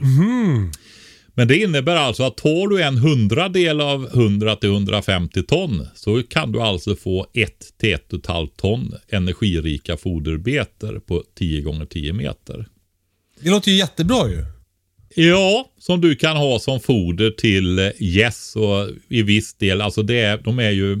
[1.38, 6.22] Men det innebär alltså att tar du en hundradel av 100 till 150 ton så
[6.22, 12.66] kan du alltså få 1 till 1,5 ton energirika foderbeter på 10 gånger 10 meter.
[13.40, 14.44] Det låter ju jättebra ju.
[15.14, 20.02] Ja, som du kan ha som foder till eh, gäss och i viss del, alltså
[20.02, 20.98] det är, de är ju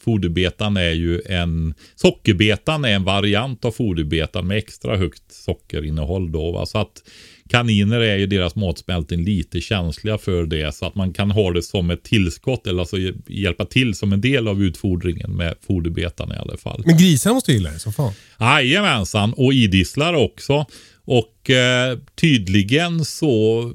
[0.00, 6.52] Foderbetan är ju en Sockerbetan är en variant av foderbetan med extra högt sockerinnehåll då.
[6.52, 6.66] Va?
[6.66, 7.02] Så att
[7.50, 10.74] kaniner är ju deras matsmältning lite känsliga för det.
[10.74, 14.20] Så att man kan ha det som ett tillskott eller alltså hjälpa till som en
[14.20, 16.82] del av utfodringen med foderbetan i alla fall.
[16.86, 18.12] Men grisarna måste gilla det som fan.
[18.40, 20.66] Jajamensan, och idisslar också.
[21.04, 23.72] Och eh, tydligen så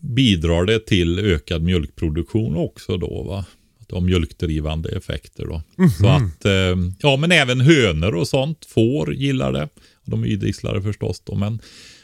[0.00, 3.22] bidrar det till ökad mjölkproduktion också då.
[3.22, 3.44] va.
[3.92, 5.62] Har mjölkdrivande effekter då.
[6.00, 9.68] Så att, eh, ja men även hönor och sånt, får gillar det.
[10.04, 11.34] De är idisslare förstås då.
[11.34, 11.58] Men,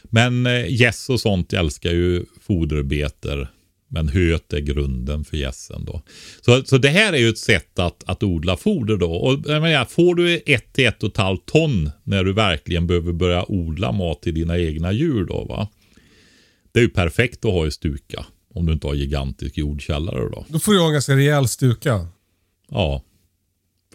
[0.09, 3.49] men eh, gäss och sånt älskar ju foderbeter.
[3.91, 6.01] Men höet är grunden för gässen då.
[6.41, 9.11] Så, så det här är ju ett sätt att, att odla foder då.
[9.11, 12.87] Och jag menar, får du ett till ett och ett halvt ton när du verkligen
[12.87, 15.67] behöver börja odla mat till dina egna djur då va.
[16.71, 18.25] Det är ju perfekt att ha i stuka.
[18.53, 20.45] Om du inte har gigantisk jordkällare då.
[20.47, 22.07] Då får du ha en ganska rejäl stuka.
[22.69, 23.03] Ja.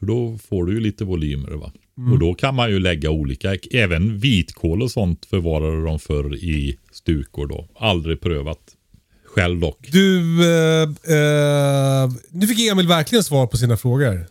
[0.05, 1.73] För då får du ju lite volymer va.
[2.13, 6.79] Och då kan man ju lägga olika, även vitkål och sånt förvarade de förr i
[6.93, 7.69] stukor då.
[7.79, 8.59] Aldrig prövat
[9.25, 9.89] själv dock.
[9.93, 14.27] Du, eh, eh, nu fick Emil verkligen svar på sina frågor.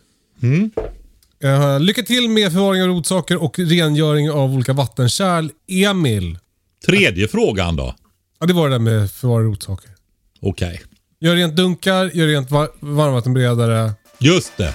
[1.44, 5.48] Eh, lycka till med förvaring av rotsaker och rengöring av olika vattenkärl.
[5.68, 6.38] Emil.
[6.86, 7.94] Tredje frågan då.
[8.40, 9.90] Ja, det var det där med förvaring av rotsaker.
[10.40, 10.82] Okej.
[11.20, 13.92] Gör rent dunkar, gör rent var- varmvattenberedare.
[14.18, 14.74] Just det.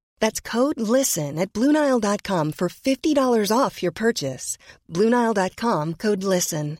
[0.21, 4.57] That's code LISTEN at Bluenile.com for $50 off your purchase.
[4.89, 6.77] Bluenile.com code LISTEN.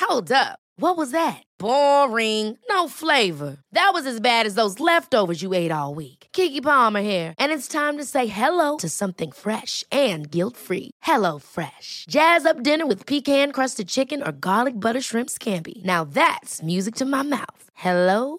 [0.00, 0.58] Hold up.
[0.76, 1.42] What was that?
[1.58, 2.58] Boring.
[2.68, 3.58] No flavor.
[3.72, 6.26] That was as bad as those leftovers you ate all week.
[6.32, 10.90] Kiki Palmer here, and it's time to say hello to something fresh and guilt-free.
[11.02, 12.06] Hello Fresh.
[12.08, 15.84] Jazz up dinner with pecan-crusted chicken or garlic butter shrimp scampi.
[15.84, 17.64] Now that's music to my mouth.
[17.74, 18.38] Hello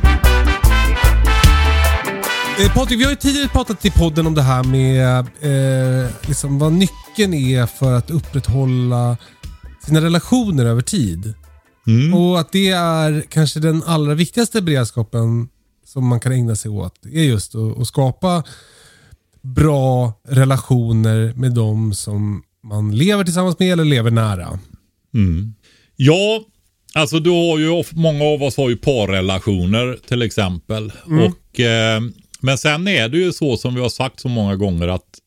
[2.61, 6.59] Eh, Patrik, vi har ju tidigare pratat i podden om det här med eh, liksom
[6.59, 9.17] vad nyckeln är för att upprätthålla
[9.85, 11.33] sina relationer över tid.
[12.13, 15.49] Och att det är kanske den allra viktigaste beredskapen
[15.85, 17.05] som man kan ägna sig åt.
[17.05, 18.43] är just att, att skapa
[19.41, 24.59] bra relationer med de som man lever tillsammans med eller lever nära.
[25.95, 26.43] Ja,
[26.93, 30.91] alltså du har ju, många av oss har ju parrelationer till exempel.
[31.27, 32.01] Och, eh,
[32.41, 35.19] men sen är det ju så som vi har sagt så många gånger att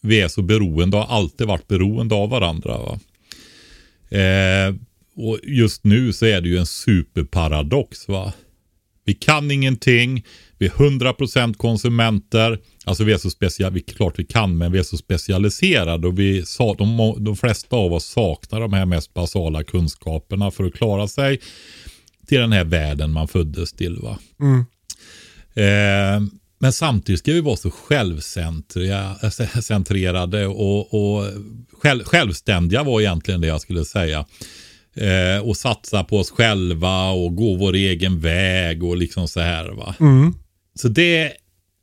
[0.00, 2.78] vi är så beroende, har alltid varit beroende av varandra.
[2.78, 2.98] Va?
[4.18, 4.74] Eh,
[5.16, 8.08] och just nu så är det ju en superparadox.
[8.08, 8.32] va.
[9.04, 10.24] Vi kan ingenting,
[10.58, 12.58] vi är 100% konsumenter.
[12.84, 16.18] Alltså vi är så speciella, vi, klart vi kan, men vi är så specialiserade och
[16.18, 16.44] vi,
[16.78, 21.40] de, de flesta av oss saknar de här mest basala kunskaperna för att klara sig
[22.26, 23.96] till den här världen man föddes till.
[23.96, 24.18] Va?
[25.62, 26.20] Eh,
[26.66, 31.24] men samtidigt ska vi vara så självcentrerade och, och
[31.82, 34.26] själv, självständiga var egentligen det jag skulle säga.
[34.94, 39.68] Eh, och satsa på oss själva och gå vår egen väg och liksom så här.
[39.68, 39.94] va.
[40.74, 41.32] Så det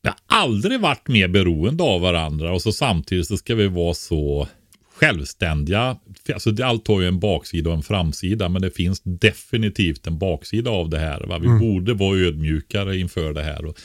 [0.01, 3.93] vi har aldrig varit mer beroende av varandra och så samtidigt så ska vi vara
[3.93, 4.47] så
[4.95, 5.97] självständiga.
[6.33, 10.71] Alltså allt har ju en baksida och en framsida men det finns definitivt en baksida
[10.71, 11.23] av det här.
[11.27, 11.39] Va?
[11.39, 13.77] Vi borde vara ödmjukare inför det här och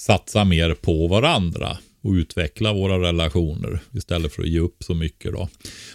[0.00, 5.32] satsa mer på varandra och utveckla våra relationer istället för att ge upp så mycket.
[5.32, 5.48] Då.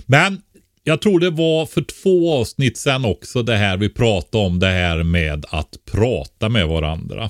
[0.06, 0.42] Men
[0.84, 4.68] jag tror det var för två avsnitt sedan också det här vi pratade om det
[4.68, 7.30] här med att prata med varandra.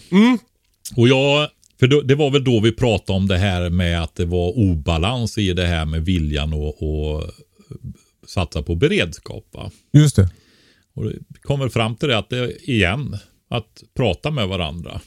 [0.95, 4.15] Och jag, för då, det var väl då vi pratade om det här med att
[4.15, 7.35] det var obalans i det här med viljan att
[8.27, 9.45] satsa på beredskap.
[9.53, 9.71] Va?
[9.93, 10.29] Just det.
[10.93, 13.17] Och vi kommer fram till det att det igen,
[13.49, 15.01] att prata med varandra.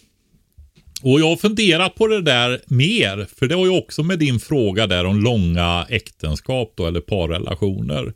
[1.02, 4.40] Och jag har funderat på det där mer, för det har ju också med din
[4.40, 8.14] fråga där om långa äktenskap då, eller parrelationer.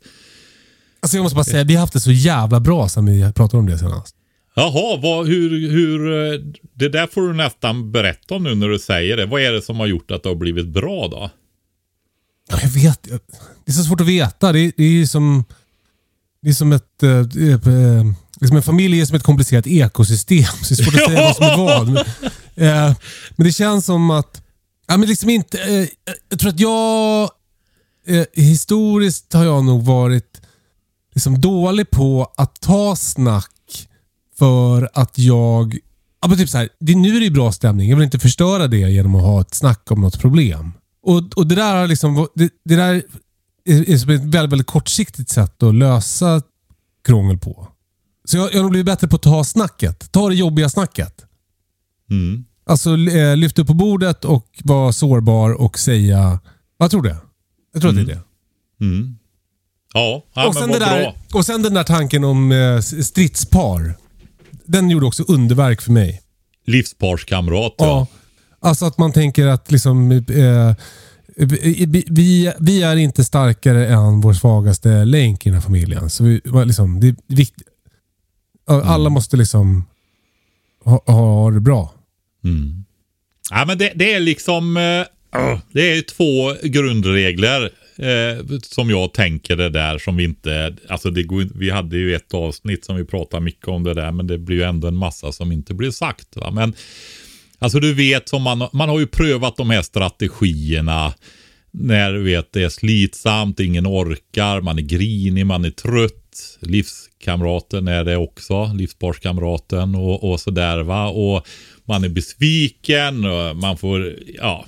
[0.99, 3.57] Alltså jag måste bara säga, vi har haft det så jävla bra sen vi pratade
[3.57, 4.15] om det senast.
[4.55, 5.99] Jaha, vad, hur, hur,
[6.73, 9.25] det där får du nästan berätta om nu när du säger det.
[9.25, 11.29] Vad är det som har gjort att det har blivit bra då?
[12.51, 13.03] Ja, Jag vet.
[13.65, 14.51] Det är så svårt att veta.
[14.51, 15.43] Det är, det är som...
[16.41, 17.03] Det är som ett...
[17.03, 18.05] eh,
[18.41, 20.43] liksom en familj är som ett komplicerat ekosystem.
[20.63, 21.57] Så det är svårt att säga vad som är
[21.95, 22.07] vad.
[22.55, 22.95] Men, eh,
[23.35, 24.41] men det känns som att...
[24.87, 25.57] Ja, men liksom inte...
[25.63, 25.87] Eh,
[26.29, 27.29] jag tror att jag...
[28.07, 30.41] Eh, historiskt har jag nog varit
[31.13, 33.87] liksom dålig på att ta snack
[34.37, 35.77] för att jag...
[36.21, 37.89] Ja, men typ så här, det, nu är det ju bra stämning.
[37.89, 40.71] Jag vill inte förstöra det genom att ha ett snack om något problem.
[41.03, 42.27] Och, och det där har liksom...
[42.35, 43.03] Det, det där
[43.65, 46.41] är, är som ett väldigt, väldigt kortsiktigt sätt att lösa
[47.05, 47.67] krångel på.
[48.25, 50.11] Så jag, jag har nog blivit bättre på att ta snacket.
[50.11, 51.22] Ta det jobbiga snacket.
[52.09, 52.45] Mm.
[52.65, 56.39] Alltså eh, lyfta upp på bordet och vara sårbar och säga...
[56.77, 57.17] Jag tror det.
[57.73, 58.21] Jag tror att det är det.
[58.85, 59.17] Mm.
[59.93, 61.15] Ja, ja och, men sen det där, bra.
[61.33, 63.95] och sen den där tanken om eh, stridspar.
[64.65, 66.21] Den gjorde också underverk för mig.
[66.65, 67.75] Livsparskamrat.
[67.77, 67.85] Ja.
[67.85, 68.07] Ja.
[68.59, 70.75] Alltså att man tänker att liksom, eh,
[71.35, 76.09] vi, vi, vi är inte starkare än vår svagaste länk i den här familjen.
[76.09, 77.67] Så vi, liksom, det är viktigt.
[78.67, 79.85] Alla måste liksom
[80.83, 81.93] ha, ha det bra.
[82.43, 82.85] Mm.
[83.49, 89.13] Ja, men det, det är liksom eh, ah, det är två grundregler eh, som jag
[89.13, 92.95] tänker det där som vi inte, alltså det går, vi hade ju ett avsnitt som
[92.95, 95.73] vi pratade mycket om det där men det blir ju ändå en massa som inte
[95.73, 96.35] blir sagt.
[96.35, 96.51] Va?
[96.51, 96.73] Men
[97.59, 101.13] alltså du vet, som man, man har ju prövat de här strategierna
[101.71, 106.22] när du vet det är slitsamt, ingen orkar, man är grinig, man är trött.
[106.59, 111.07] Livskamraten är det också, livsparskamraten och, och sådär va.
[111.07, 111.47] Och
[111.85, 114.65] man är besviken och man får, ja.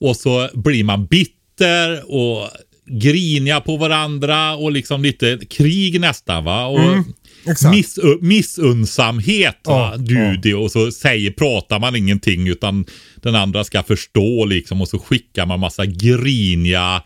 [0.00, 2.48] Och så blir man bitter och
[2.86, 6.66] griniga på varandra och liksom lite krig nästan va.
[6.66, 7.04] Och
[7.50, 7.74] exakt.
[7.74, 9.58] miss, missunnsamhet.
[9.64, 12.84] Ja, Du, det, och så säger, pratar man ingenting utan
[13.16, 17.02] den andra ska förstå liksom och så skickar man massa griniga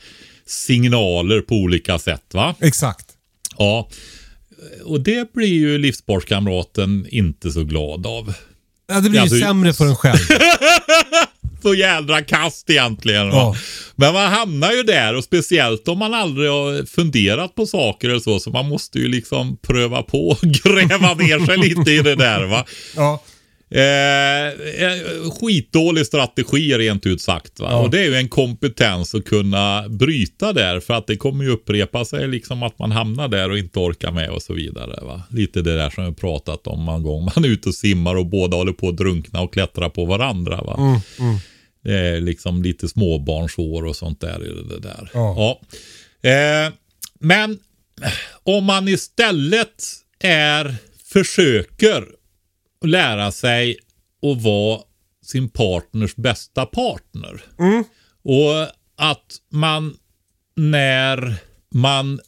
[0.47, 2.55] signaler på olika sätt va.
[2.61, 3.04] Exakt.
[3.59, 3.89] Ja,
[4.85, 8.35] och det blir ju livsparskamraten inte så glad av.
[8.89, 10.19] Ja, det blir Alltså- ju sämre för en själv.
[11.63, 13.31] Så jädra kast egentligen.
[13.31, 13.37] Va?
[13.37, 13.57] Ja.
[13.97, 18.21] Men man hamnar ju där och speciellt om man aldrig har funderat på saker eller
[18.21, 18.41] så.
[18.41, 22.45] Så man måste ju liksom pröva på och gräva ner sig lite i det där.
[22.45, 22.65] Va?
[22.97, 23.23] Ja.
[23.75, 24.47] Eh,
[24.85, 27.53] eh, skitdålig strategi rent ut sagt.
[27.59, 27.79] Ja.
[27.79, 30.81] Och det är ju en kompetens att kunna bryta där.
[30.81, 34.13] För att det kommer ju upprepa sig liksom att man hamnar där och inte orkar
[34.13, 35.05] med och så vidare.
[35.05, 35.23] Va?
[35.31, 37.25] Lite det där som vi pratat om en gång.
[37.37, 40.63] Man är ute och simmar och båda håller på att drunkna och klättra på varandra.
[40.63, 41.01] Va?
[41.85, 45.11] Det är liksom lite småbarnsår och sånt där i det där.
[45.15, 45.61] Ja.
[46.21, 46.31] Ja.
[46.31, 46.73] Eh,
[47.21, 47.59] men
[48.43, 49.85] om man istället
[50.21, 50.75] är,
[51.13, 52.05] försöker
[52.87, 53.77] lära sig
[54.23, 54.81] att vara
[55.23, 57.45] sin partners bästa partner.
[58.23, 59.97] Och att man
[60.57, 61.37] när
[61.75, 62.21] man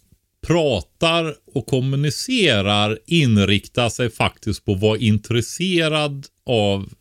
[0.47, 6.93] pratar och kommunicerar inriktar sig faktiskt på att vara intresserad av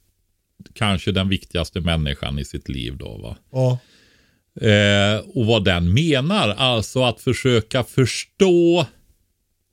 [0.73, 3.37] kanske den viktigaste människan i sitt liv då va.
[3.51, 3.79] Ja.
[4.69, 6.49] Eh, och vad den menar.
[6.49, 8.85] Alltså att försöka förstå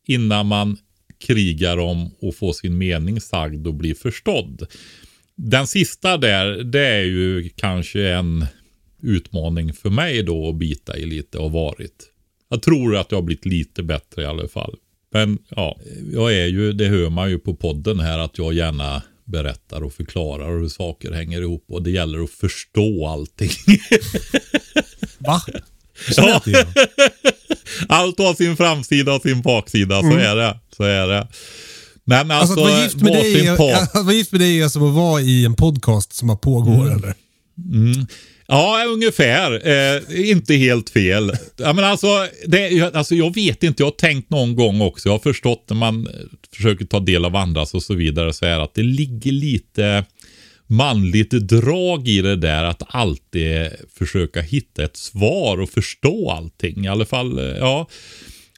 [0.07, 0.79] innan man
[1.23, 4.67] krigar om att få sin mening sagd och bli förstådd.
[5.37, 8.47] Den sista där, det är ju kanske en
[9.03, 12.09] utmaning för mig då att bita i lite och varit.
[12.51, 14.77] Jag tror att jag har blivit lite bättre i alla fall.
[15.13, 15.79] Men ja,
[16.13, 19.93] jag är ju, det hör man ju på podden här att jag gärna berättar och
[19.93, 23.51] förklarar hur saker hänger ihop och det gäller att förstå allting.
[25.19, 25.41] Va?
[26.11, 26.55] Så ju.
[27.89, 30.59] Allt har sin framsida och sin baksida, så är det.
[30.77, 31.29] Så är det.
[32.05, 32.31] Men Mm.
[32.31, 33.49] Alltså alltså, att vara gift med dig,
[33.95, 36.93] att vara gift med dig är som att vara i en podcast som har pågår
[36.93, 37.15] eller?
[38.47, 39.69] Ja, ungefär.
[39.69, 41.33] Eh, inte helt fel.
[41.57, 42.07] Ja, men alltså,
[42.47, 45.09] det, alltså, jag vet inte, jag har tänkt någon gång också.
[45.09, 46.09] Jag har förstått när man
[46.57, 50.05] försöker ta del av andras och så vidare så är det att det ligger lite
[50.73, 56.85] manligt drag i det där att alltid försöka hitta ett svar och förstå allting.
[56.85, 57.89] I alla fall, eh, ja.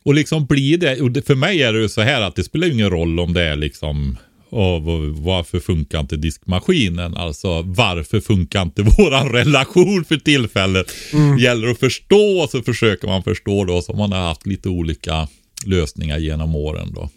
[0.03, 2.44] Och liksom blir det, och det, för mig är det ju så här att det
[2.44, 4.18] spelar ju ingen roll om det är liksom
[4.50, 7.16] "Åh, vad- varför funkar inte diskmaskinen?
[7.16, 10.92] Alltså varför funkar inte våran relation för tillfället?
[11.40, 15.29] Gäller att förstå och så försöker man förstå då som man har haft lite olika
[15.66, 17.11] lösningar genom åren då.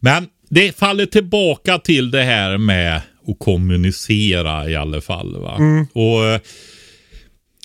[0.00, 5.40] Men det faller tillbaka till det här med att kommunicera i alla fall.
[5.40, 5.56] Va?
[5.92, 6.40] Och eh,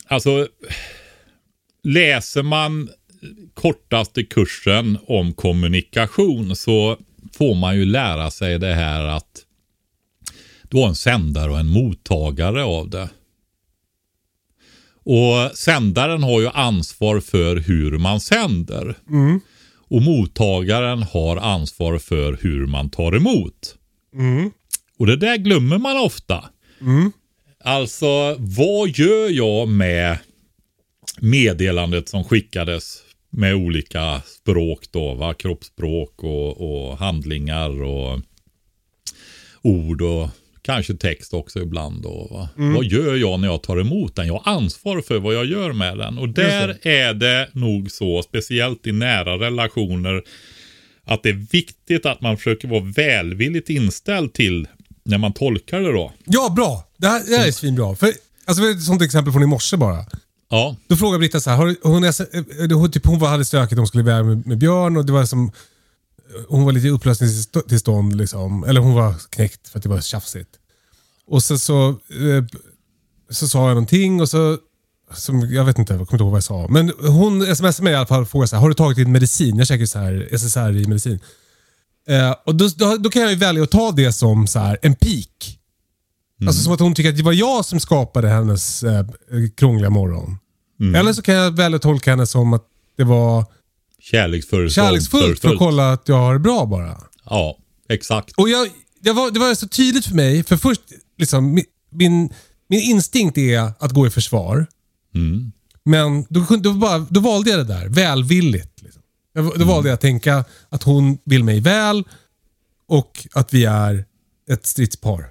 [0.07, 0.47] alltså
[1.83, 2.89] läser man
[3.53, 6.97] kortaste kursen om kommunikation så
[7.33, 9.41] får man ju lära sig det här att
[10.69, 13.09] du har en sändare och en mottagare av det.
[15.03, 18.97] Och sändaren har ju ansvar för hur man sänder.
[19.89, 23.75] Och mottagaren har ansvar för hur man tar emot.
[24.97, 26.49] Och det där glömmer man ofta.
[27.63, 30.17] Alltså, vad gör jag med
[31.19, 35.33] meddelandet som skickades med olika språk då, va?
[35.33, 38.19] kroppsspråk och, och handlingar och
[39.61, 40.29] ord och
[40.61, 42.01] kanske text också ibland.
[42.03, 42.49] Då, va?
[42.75, 44.27] Vad gör jag när jag tar emot den?
[44.27, 46.17] Jag har ansvar för vad jag gör med den.
[46.17, 50.23] Och där är det nog så, speciellt i nära relationer,
[51.03, 54.67] att det är viktigt att man försöker vara välvilligt inställd till
[55.05, 56.13] när man tolkar det då.
[56.25, 56.87] Ja, bra.
[56.97, 57.95] Det här, det här är svinbra.
[57.95, 58.13] För,
[58.45, 60.05] alltså, ett sånt exempel från i morse bara.
[60.49, 63.87] Ja, Då frågade Britta så här, har, hon, är, hon, typ, hon hade stökigt, hon
[63.87, 65.51] skulle iväg med, med Björn och det var som...
[66.47, 68.63] Hon var lite i upplösningstillstånd liksom.
[68.63, 70.49] Eller hon var knäckt för att det var tjafsigt.
[71.27, 72.45] Och sen så, eh,
[73.29, 74.57] så sa jag någonting och så...
[75.13, 76.67] Som, jag vet inte, jag kommer inte ihåg vad jag sa.
[76.69, 79.11] Men hon smsade mig i alla fall och frågade så här, har du tagit din
[79.11, 79.57] medicin?
[79.57, 81.19] Jag käkar ju så här SSRI i medicin.
[82.09, 84.77] Eh, och då, då, då kan jag ju välja att ta det som så här,
[84.81, 85.59] en pik.
[86.47, 89.05] Alltså som att hon tycker att det var jag som skapade hennes eh,
[89.57, 90.37] krångliga morgon.
[90.79, 90.95] Mm.
[90.95, 92.63] Eller så kan jag välja att tolka henne som att
[92.97, 93.45] det var
[93.99, 94.73] Kärleksfullt.
[94.73, 96.97] kärleksfullt för att kolla att jag har det bra bara.
[97.25, 97.57] Ja,
[97.89, 98.33] exakt.
[98.37, 98.67] Och jag,
[99.01, 100.81] jag var, det var så tydligt för mig, för först,
[101.17, 101.53] liksom,
[101.91, 102.29] min,
[102.69, 104.67] min, instinkt är att gå i försvar.
[105.15, 105.51] Mm.
[105.83, 108.81] Men då, då, bara, då valde jag det där, välvilligt.
[108.81, 108.94] Liksom.
[109.35, 109.67] Jag, då Mm.
[109.67, 112.03] valde jag att tänka att hon vill mig väl
[112.87, 114.05] och att vi är
[114.51, 115.25] ett stridspar.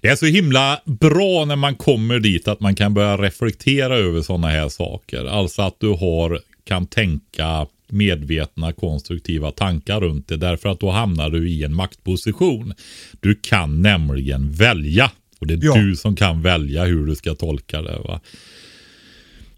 [0.00, 4.22] Det är så himla bra när man kommer dit att man kan börja reflektera över
[4.22, 5.24] sådana här saker.
[5.24, 10.36] Alltså att du har, kan tänka medvetna konstruktiva tankar runt det.
[10.36, 12.74] Därför att då hamnar du i en maktposition.
[13.20, 15.10] Du kan nämligen välja.
[15.38, 15.74] Och det är Ja.
[15.74, 17.98] du som kan välja hur du ska tolka det.
[17.98, 18.20] Va?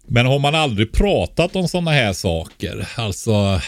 [0.07, 3.61] Men har man aldrig pratat om sådana här saker, alltså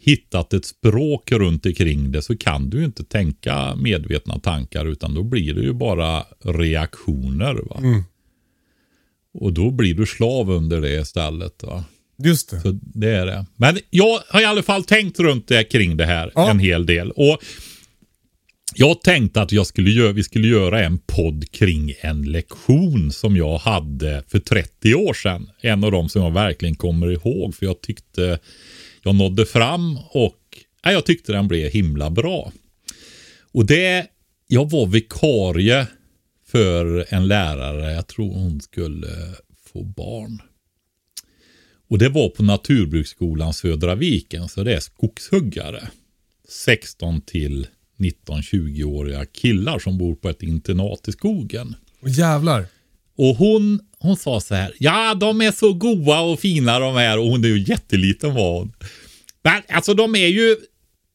[0.00, 5.14] hittat ett språk runt omkring det så kan du ju inte tänka medvetna tankar utan
[5.14, 7.54] då blir det ju bara reaktioner.
[7.54, 8.04] Va?
[9.34, 11.62] Och då blir du slav under det istället.
[11.62, 11.84] Va?
[12.24, 12.60] Just det.
[12.60, 13.46] Så det är det.
[13.56, 16.50] Men jag har i alla fall tänkt runt det kring det här Ja.
[16.50, 17.10] en hel del.
[17.10, 17.38] Och
[18.80, 23.36] jag tänkte att jag skulle göra, vi skulle göra en podd kring en lektion som
[23.36, 25.50] jag hade för 30 år sedan.
[25.60, 28.38] En av dem som jag verkligen kommer ihåg för jag tyckte
[29.02, 30.38] jag nådde fram och
[30.84, 32.52] nej, jag tyckte den blev himla bra.
[33.52, 34.06] Och det,
[34.46, 35.86] jag var vikarie
[36.46, 39.34] för en lärare, jag tror hon skulle
[39.72, 40.42] få barn.
[41.88, 45.88] Och det var på Naturbruksskolan Södra Viken, så det är skogshuggare.
[46.48, 47.66] 16 till
[47.98, 51.74] 19-20-åriga killar som bor på ett internat i skogen.
[52.02, 52.66] Och jävlar.
[53.18, 57.18] Och hon, hon sa så här, ja de är så goa och fina de här
[57.18, 58.72] och hon är ju jätteliten var hon.
[59.42, 60.56] Men alltså de är ju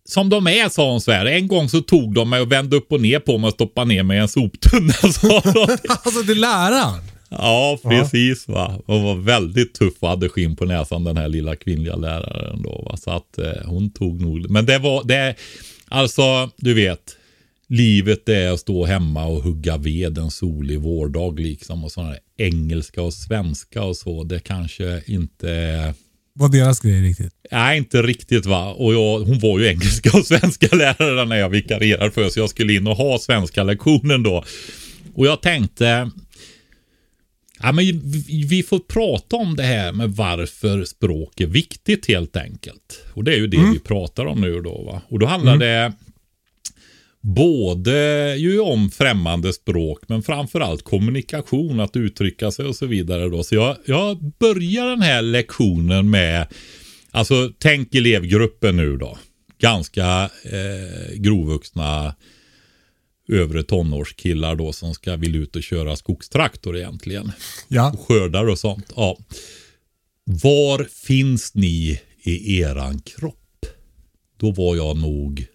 [0.06, 1.26] som de är sa hon så här.
[1.26, 3.88] En gång så tog de mig och vände upp och ner på mig och stoppade
[3.88, 5.78] ner mig i en soptunna sa de.
[5.90, 7.02] Alltså det är läraren.
[7.30, 8.48] Ja, precis.
[8.48, 8.80] Va?
[8.86, 12.62] Hon var väldigt tuff och hade skinn på näsan den här lilla kvinnliga läraren.
[12.62, 12.98] Då, va?
[12.98, 14.50] Så att eh, hon tog nog...
[14.50, 15.04] Men det var...
[15.04, 15.36] Det,
[15.94, 17.18] alltså, du vet.
[17.68, 21.84] Livet är att stå hemma och hugga ved en solig vårdag liksom.
[21.84, 24.24] Och sådana där engelska och svenska och så.
[24.24, 25.94] Det kanske inte.
[26.36, 27.34] Var deras grej riktigt.
[27.52, 28.74] Nej, inte riktigt va.
[28.74, 32.50] Och jag, hon var ju engelska och svenska lärare när jag vikarierade för så jag
[32.50, 34.44] skulle in och ha svenska lektionen då.
[35.16, 36.12] Och jag tänkte,
[37.64, 37.86] ja, men
[38.50, 43.06] vi, får prata om det här med varför språk är viktigt helt enkelt.
[43.14, 44.84] Och det är ju det vi pratar om nu då.
[44.84, 45.02] Va?
[45.10, 45.94] Och då handlar det
[47.22, 53.30] både ju om främmande språk men framförallt kommunikation, att uttrycka sig och så vidare.
[53.30, 53.44] Då.
[53.44, 56.48] Så jag, jag börjar den här lektionen med,
[57.12, 59.18] alltså tänk elevgruppen nu då.
[59.60, 62.16] Ganska eh, grovvuxna
[63.28, 67.32] övre tonårskillar då som ska vill ut och köra skogstraktor egentligen.
[67.68, 67.92] Ja.
[67.92, 68.94] Och skördar och sånt.
[68.96, 69.18] Ja.
[70.26, 73.66] Var finns ni i eran kropp?
[74.40, 75.46] Då var jag nog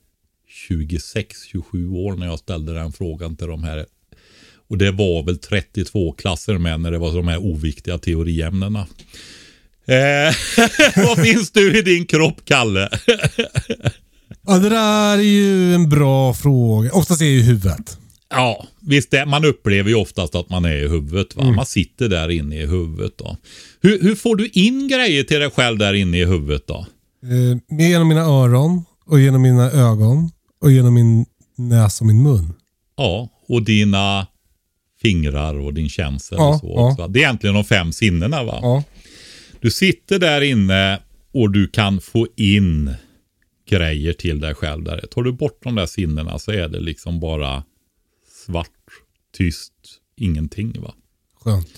[0.70, 3.86] 26-27 år när jag ställde den frågan till de här.
[4.68, 8.86] Och det var väl 32 klasser med när det var de här oviktiga teoriämnena.
[9.86, 10.34] Eh,
[11.06, 12.88] vad finns du i din kropp, Kalle?
[14.48, 16.92] ja, det där är ju en bra fråga.
[16.92, 17.98] Oftast är det ju huvudet.
[18.30, 21.36] Ja, visst det, man upplever ju oftast att man är i huvudet.
[21.36, 21.50] Va?
[21.50, 23.18] Man sitter där inne i huvudet.
[23.18, 23.36] Då.
[23.80, 26.86] Hur, hur får du in grejer till dig själv där inne i huvudet då?
[27.22, 30.30] Eh, genom mina öron och genom mina ögon
[30.60, 31.26] och genom min
[31.56, 32.52] näsa och min mun.
[32.96, 34.26] Ja, och dina
[35.02, 37.08] fingrar och din känsel Ja, och så också.
[37.08, 38.58] Det är egentligen de fem sinnena va?
[38.62, 38.82] Ja.
[39.60, 40.98] Du sitter där inne
[41.34, 42.94] och du kan få in
[43.68, 45.04] grejer till dig själv där.
[45.10, 47.62] Tar du bort de där sinnena så är det liksom bara
[48.46, 48.68] svart,
[49.36, 49.72] tyst,
[50.16, 50.94] ingenting va?
[51.40, 51.68] Skönt.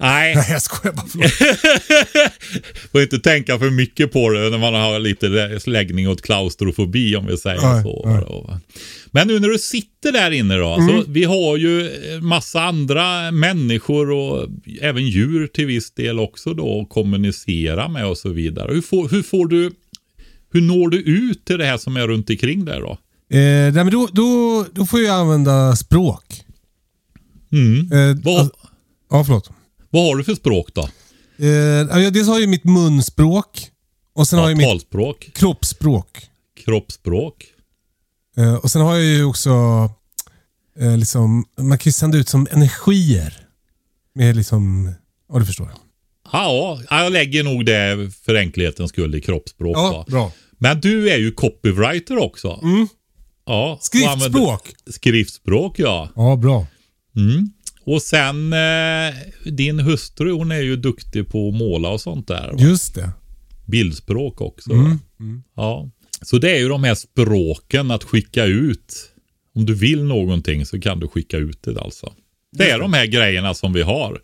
[0.00, 1.06] Nej, Nej, jag skojar bara.
[1.06, 2.32] Förlåt.
[2.92, 7.26] får inte tänka för mycket på det när man har lite läggning åt klaustrofobi om
[7.26, 8.02] vi säger Nej, så.
[8.48, 8.58] nej.
[9.12, 10.76] Men nu när du sitter där inne då.
[10.76, 11.90] Så vi har ju
[12.22, 14.48] massa andra människor och
[14.80, 18.74] även djur till viss del också då att kommunicera med och så vidare.
[18.74, 19.70] Hur får, hur får du,
[20.50, 22.90] hur når du ut till det här som är runt omkring där då?
[23.36, 26.44] Eh, nej, men då, då, då får jag använda språk.
[27.52, 27.92] Mm.
[27.92, 28.56] Eh, Vad, alltså-
[29.10, 29.50] ja, förlåt.
[29.90, 30.82] vad har du för språk då?
[31.46, 33.68] Eh, dels har jag mitt munspråk
[34.12, 36.26] och sen har Ja, jag mitt talspråk, kroppsspråk.
[36.64, 37.44] kroppsspråk.
[38.36, 39.50] Eh, och sen har jag ju också,
[40.78, 43.46] eh, liksom, man kan ju sända ut som energier.
[44.14, 44.92] Med liksom,
[45.32, 45.70] ja du förstår.
[46.32, 49.76] Ja, jag lägger nog det för enkelhetens skull i kroppsspråk.
[49.76, 50.32] Ja, bra.
[50.58, 52.60] Men du är ju copywriter också.
[52.62, 52.88] Mm.
[53.46, 54.68] Ja, Skriftspråk?
[54.90, 56.08] Skriftspråk, ja.
[56.16, 56.66] Ja, bra.
[57.16, 57.50] Mm.
[57.84, 59.14] Och sen eh,
[59.44, 62.50] din hustru, hon är ju duktig på att måla och sånt där.
[62.52, 62.58] Va?
[62.58, 63.10] Just det.
[63.66, 64.74] Bildspråk också.
[64.74, 64.98] va?
[65.56, 65.90] Ja.
[66.22, 69.10] Så det är ju de här språken att skicka ut.
[69.54, 72.12] Om du vill någonting så kan du skicka ut det alltså.
[72.52, 74.20] Det är de här grejerna som vi har.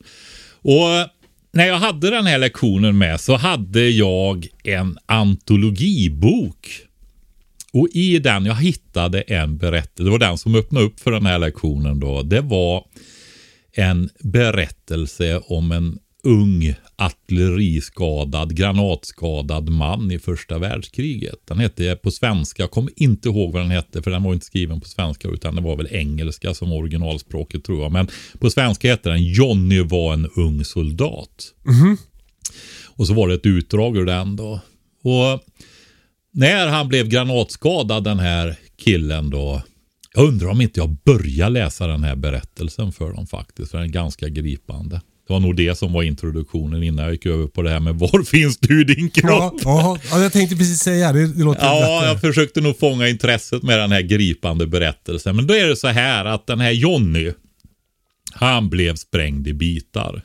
[0.63, 1.09] Och
[1.57, 6.69] när jag hade den här lektionen med så hade jag en antologibok.
[7.73, 11.27] Och i den jag hittade en berättelse, det var den som öppnade upp för den
[11.27, 12.23] här lektionen då.
[12.23, 12.85] Det var
[13.73, 21.39] en berättelse om en ung artilleriskadad, granatskadad man i första världskriget.
[21.45, 24.47] Den hette på svenska, jag kommer inte ihåg vad den hette för den var inte
[24.47, 27.93] skriven på svenska utan det var väl engelska som originalspråket tror jag.
[27.93, 28.09] Men
[28.39, 31.53] på svenska hette den Johnny var en ung soldat.
[32.87, 34.61] Och så var det ett utdrag ur den då.
[35.03, 35.41] Och
[36.31, 39.63] när han blev granatskadad den här killen då.
[40.15, 43.71] Jag undrar om inte jag börjar läsa den här berättelsen för dem faktiskt.
[43.71, 45.01] För den är ganska gripande.
[45.27, 47.95] Det var nog det som var introduktionen innan jag gick över på det här med
[47.95, 49.55] var finns du i din kropp?
[49.65, 51.27] ja, ja, jag tänkte precis säga det.
[51.27, 52.09] Det låter Ja, bättre.
[52.09, 55.37] jag försökte nog fånga intresset med den här gripande berättelsen.
[55.37, 57.33] Men då är det så här att den här Jonny,
[58.33, 60.23] han blev sprängd i bitar.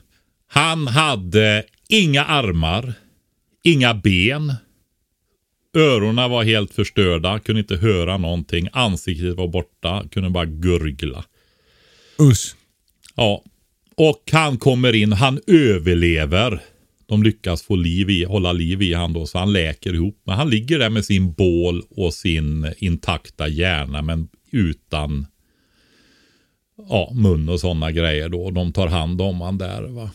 [0.47, 2.93] Han hade inga armar,
[3.64, 4.54] inga ben.
[5.78, 8.68] Öronen var helt förstörda, kunde inte höra någonting.
[8.74, 11.24] Ansiktet var borta, kunde bara gurgla.
[12.22, 12.56] Usch.
[13.16, 13.43] Ja,
[14.04, 16.62] och han kommer in, han överlever.
[17.06, 20.22] De lyckas få liv i, hålla liv i han då, så han läker ihop.
[20.24, 25.28] Men han ligger där med sin bål och sin intakta hjärna, men utan
[26.89, 28.52] ja, mun och sådana grejer då.
[28.52, 29.82] De tar hand om han där.
[29.82, 30.10] Va?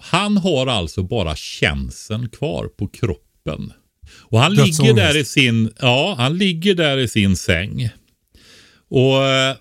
[0.00, 3.72] Han har alltså bara känseln kvar på kroppen.
[4.18, 7.88] Och han ligger där i sin, ja, han ligger där i sin säng.
[8.88, 9.56] Och eh,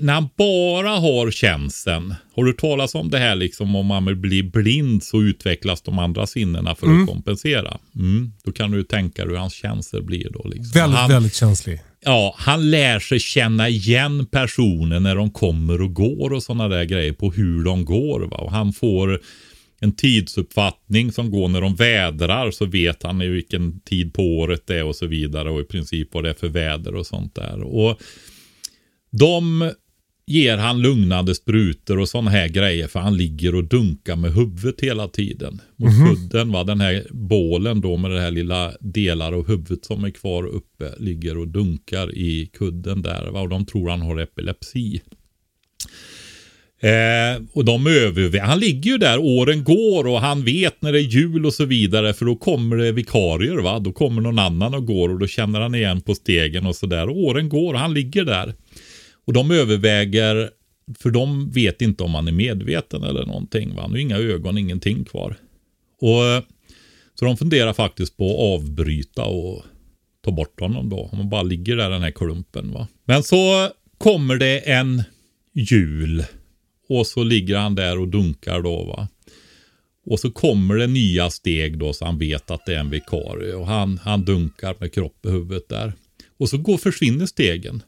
[0.00, 4.42] när han bara har känseln, har du talat om det här liksom om man blir
[4.42, 7.78] blind så utvecklas de andra sinnena för att kompensera.
[7.96, 8.32] Mm.
[8.44, 10.48] Då kan du tänka dig hur hans känslor blir då.
[10.48, 10.80] Liksom.
[10.80, 11.80] Väldigt, han, väldigt känslig.
[12.00, 16.84] Ja, han lär sig känna igen personer när de kommer och går och sådana där
[16.84, 18.20] grejer på hur de går.
[18.20, 18.36] Va?
[18.36, 19.20] Och han får
[19.80, 24.66] en tidsuppfattning som går när de vädrar så vet han i vilken tid på året
[24.66, 27.34] det är och så vidare och i princip vad det är för väder och sånt
[27.34, 27.62] där.
[27.62, 28.00] Och
[29.10, 29.70] de
[30.28, 34.80] ger han lugnande sprutor och sådana här grejer för han ligger och dunkar med huvudet
[34.80, 35.60] hela tiden.
[35.76, 40.04] Mot kudden va, den här bålen då med det här lilla delar av huvudet som
[40.04, 43.40] är kvar uppe ligger och dunkar i kudden där va?
[43.40, 45.00] och de tror han har epilepsi.
[46.80, 51.00] Eh, och de överväger, han ligger ju där, åren går och han vet när det
[51.00, 53.78] är jul och så vidare för då kommer det vikarier va.
[53.78, 57.08] Då kommer någon annan och går och då känner han igen på stegen och sådär.
[57.08, 58.54] Åren går och han ligger där.
[59.28, 60.50] Och de överväger,
[60.98, 63.74] för de vet inte om han är medveten eller någonting.
[63.74, 63.82] Va?
[63.82, 65.36] Han har inga ögon, ingenting kvar.
[66.00, 66.44] Och
[67.14, 69.64] Så de funderar faktiskt på att avbryta och
[70.24, 71.08] ta bort honom då.
[71.12, 72.72] Om han bara ligger där den här klumpen.
[72.72, 72.88] Va?
[73.04, 75.02] Men så kommer det en
[75.52, 76.24] jul.
[76.88, 79.08] Och så ligger han där och dunkar då va.
[80.06, 83.54] Och så kommer det nya steg då så han vet att det är en vikarie.
[83.54, 85.92] Och han, han dunkar med kropp i huvudet där.
[86.38, 87.82] Och så går, försvinner stegen.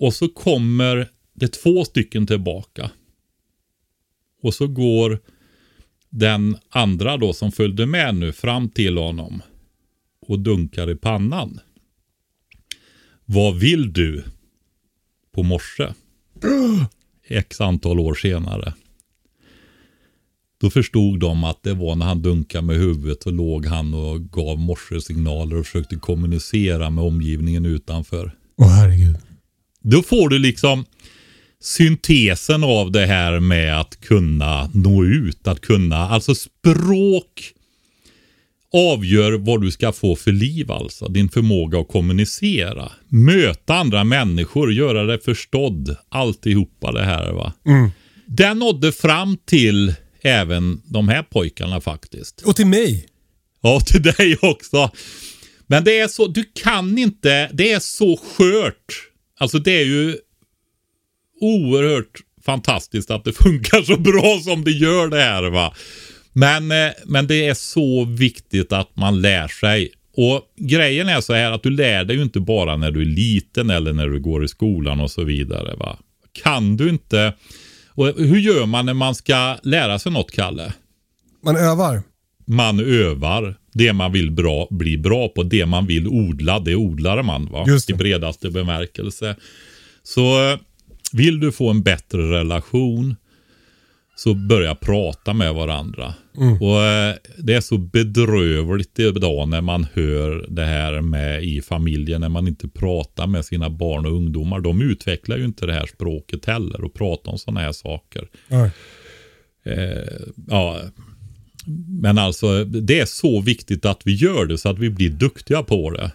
[0.00, 2.90] Och så kommer det två stycken tillbaka.
[4.42, 5.20] Och så går
[6.10, 9.42] den andra då som följde med nu fram till honom.
[10.26, 11.60] Och dunkar i pannan.
[13.24, 14.24] Vad vill du?
[15.32, 15.92] På morse.
[17.28, 18.74] X antal år senare.
[20.60, 24.30] Då förstod de att det var när han dunkade med huvudet så låg han och
[24.30, 28.36] gav morsesignaler och försökte kommunicera med omgivningen utanför.
[28.56, 29.16] Åh herregud.
[29.84, 30.84] Då får du liksom
[31.60, 37.52] syntesen av det här med att kunna nå ut, att kunna, alltså språk
[38.72, 41.08] avgör vad du ska få för liv alltså.
[41.08, 47.52] Din förmåga att kommunicera, möta andra människor, göra det förstådd, alltihopa det här va.
[48.26, 52.42] Den nådde fram till även de här pojkarna faktiskt.
[52.42, 53.06] Och till mig.
[53.62, 54.90] Ja, till dig också.
[55.66, 59.13] Men det är så, du kan inte, det är så skört.
[59.38, 60.16] Alltså det är ju
[61.40, 65.74] oerhört fantastiskt att det funkar så bra som det gör det här va.
[66.32, 69.92] Men, eh, men det är så viktigt att man lär sig.
[70.16, 73.04] Och grejen är så här att du lär dig ju inte bara när du är
[73.04, 75.98] liten eller när du går i skolan och så vidare va.
[76.32, 77.32] Kan du inte,
[77.88, 80.72] och hur gör man när man ska lära sig något Kalle?
[81.44, 82.02] Man övar
[82.44, 83.58] man övar.
[83.72, 87.64] Det man vill bra, bli bra på, det man vill odla, det odlar man va?
[87.68, 87.94] Just det.
[87.94, 89.36] i bredaste bemärkelse.
[90.02, 90.58] Så eh,
[91.12, 93.16] vill du få en bättre relation
[94.16, 96.14] så börja prata med varandra.
[96.60, 102.20] Och eh, Det är så bedrövligt idag när man hör det här med i familjen
[102.20, 104.60] när man inte pratar med sina barn och ungdomar.
[104.60, 108.28] De utvecklar ju inte det här språket heller och pratar om sådana här saker.
[108.48, 108.70] Nej.
[109.64, 110.18] Eh,
[110.48, 110.80] ja,
[111.88, 115.62] men alltså det är så viktigt att vi gör det så att vi blir duktiga
[115.62, 116.10] på det.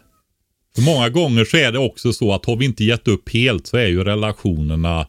[0.76, 3.68] För många gånger så är det också så att har vi inte gett upp helt
[3.68, 5.08] så är ju relationerna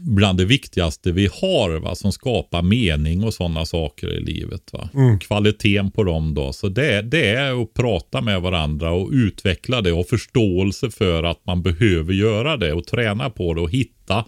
[0.00, 4.72] bland det viktigaste vi har va, som skapar mening och sådana saker i livet.
[4.72, 4.88] Va.
[5.20, 6.52] Kvaliteten på dem då.
[6.52, 11.46] Så det, det är att prata med varandra och utveckla det och förståelse för att
[11.46, 14.24] man behöver göra det och träna på det och hitta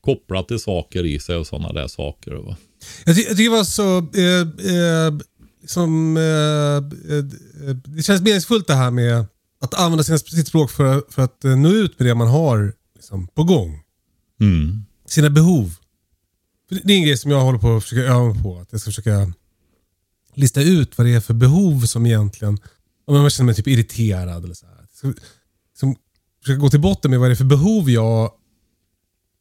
[0.00, 2.32] kopplat till saker i sig och sådana där saker.
[2.32, 2.56] Va.
[3.04, 3.98] Jag, ty jag tycker det var så...
[3.98, 5.12] Eh, eh,
[5.66, 7.22] som, eh,
[7.84, 9.26] det känns meningsfullt det här med
[9.60, 12.72] att använda sina, sitt språk för, för att eh, nå ut med det man har
[12.94, 13.80] liksom, på gång.
[14.40, 14.84] Mm.
[15.06, 15.74] Sina behov.
[16.68, 18.58] För det- är en grej som jag håller på att försöka öva på.
[18.58, 19.32] Att jag ska försöka
[20.34, 22.58] lista ut vad det är för behov som egentligen...
[23.06, 24.86] Om man känner mig typ irriterad eller så här.
[25.00, 25.12] Så,
[25.78, 25.96] som,
[26.42, 28.30] försöka gå till botten med vad det är för behov jag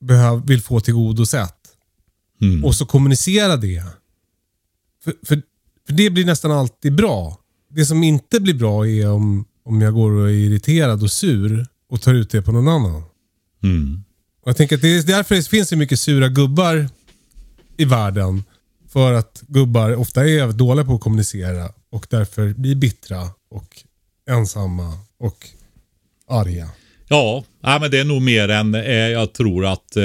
[0.01, 1.58] behöv, vill få tillgodosett.
[2.41, 2.65] Mm.
[2.65, 3.83] Och så kommunicera det.
[5.03, 5.41] För, för,
[5.87, 7.37] för det blir nästan alltid bra.
[7.69, 11.67] Det som inte blir bra är om, om jag går och är irriterad och sur
[11.89, 13.03] och tar ut det på någon annan.
[13.63, 14.03] Mm.
[14.41, 16.89] Och jag tänker att det är därför det finns så mycket sura gubbar
[17.77, 18.43] i världen.
[18.87, 23.83] För att gubbar ofta är dåliga på att kommunicera och därför blir bittra och
[24.29, 25.47] ensamma och
[26.27, 26.69] arga.
[27.09, 30.03] Ja, ja, men det är nog mer än eh, jag tror att eh,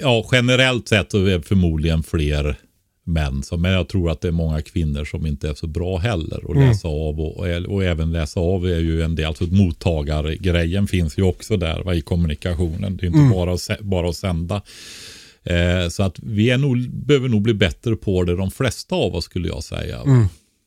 [0.00, 2.56] ja, generellt sett så är det förmodligen fler
[3.04, 3.42] män.
[3.42, 6.50] Som, men jag tror att det är många kvinnor som inte är så bra heller
[6.50, 7.20] att läsa av.
[7.20, 9.26] Och, och, och även läsa av är ju en del.
[9.26, 12.96] Alltså mottagargrejen finns ju också där va, i kommunikationen.
[12.96, 14.62] Det är inte bara, att, bara att sända.
[15.44, 19.14] Eh, så att vi är nog, behöver nog bli bättre på det, de flesta av
[19.14, 20.00] oss skulle jag säga.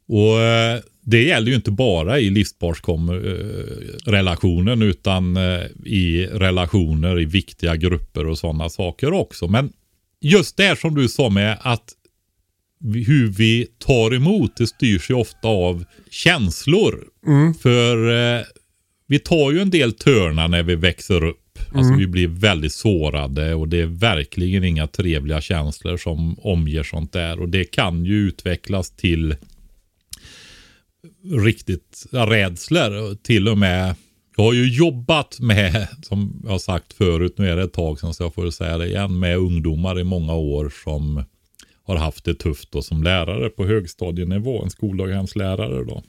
[0.07, 7.75] Och eh, det gäller ju inte bara i livsparsrelationen utan eh, i relationer i viktiga
[7.75, 9.47] grupper och sådana saker också.
[9.47, 9.71] Men
[10.21, 11.93] just det som du sa med att
[13.07, 17.03] hur vi tar emot, det styrs ju ofta av känslor.
[17.61, 18.41] För eh,
[19.07, 21.41] vi tar ju en del törnar när vi växer upp.
[21.73, 27.13] Alltså vi blir väldigt sårade och det är verkligen inga trevliga känslor som omger sånt
[27.13, 27.39] där.
[27.39, 29.35] Och det kan ju utvecklas till
[31.31, 33.15] riktigt rädslor.
[33.15, 33.95] Till och med,
[34.37, 37.99] jag har ju jobbat med, som jag har sagt förut, nu är det ett tag
[37.99, 41.23] sedan så jag får säga det igen, med ungdomar i många år som
[41.83, 46.03] har haft det tufft då som lärare på högstadienivå, en skoldaghemslärare då.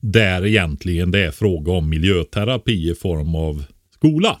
[0.00, 3.64] Där egentligen det är fråga om miljöterapi i form av
[3.94, 4.38] skola.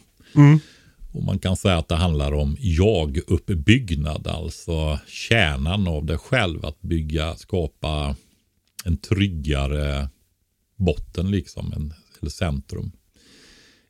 [1.12, 6.66] Och man kan säga att det handlar om jag-uppbyggnad, alltså kärnan av det själv.
[6.66, 8.16] Att bygga, skapa
[8.84, 10.08] en tryggare
[10.76, 12.92] botten liksom, en, eller centrum.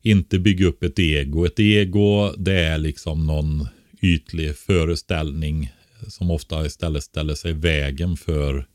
[0.02, 1.44] Inte bygga upp ett ego.
[1.44, 3.68] Ett ego det är liksom någon
[4.02, 5.72] ytlig föreställning
[6.08, 8.66] som ofta istället ställer sig i vägen för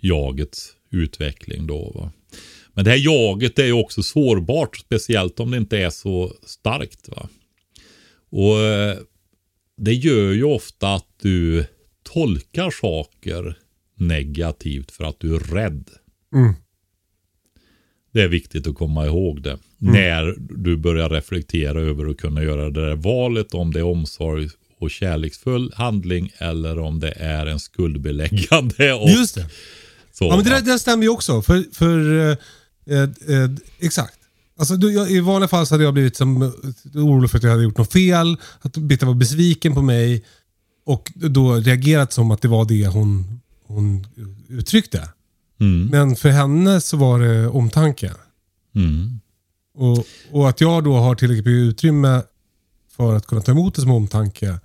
[0.00, 1.66] jagets utveckling.
[1.66, 2.12] Då, va?
[2.72, 7.08] Men det här jaget är ju också sårbart, speciellt om det inte är så starkt.
[7.08, 7.28] Va?
[8.30, 8.98] Och eh,
[9.76, 11.66] det gör ju ofta att du
[12.02, 13.58] tolkar saker
[13.96, 15.90] negativt för att du är rädd.
[16.34, 16.54] Mm.
[18.12, 19.58] Det är viktigt att komma ihåg det.
[19.78, 23.54] När du börjar reflektera över att kunna göra det där valet.
[23.54, 24.48] Om det är omsorg
[24.80, 28.92] och kärleksfull handling eller om det är en skuldbeläggande.
[29.02, 29.46] Och Just det.
[30.12, 31.42] Så, Ja, men det där, det där stämmer ju också.
[31.42, 32.36] För, för eh,
[32.86, 34.18] eh, eh, exakt.
[34.58, 36.50] Alltså, du, jag, I vanliga fall så hade jag blivit som, eh,
[36.94, 38.36] orolig för att jag hade gjort något fel.
[38.60, 40.24] Att Britta var besviken på mig.
[40.86, 44.06] Och då reagerat som att det var det hon, hon
[44.48, 45.08] uttryckte.
[45.60, 45.86] Mm.
[45.86, 48.12] Men för henne så var det omtanke.
[48.74, 49.20] Mm.
[49.74, 52.22] Och, och att jag då har tillräckligt mycket utrymme
[52.96, 54.60] för att kunna ta emot det som omtanke.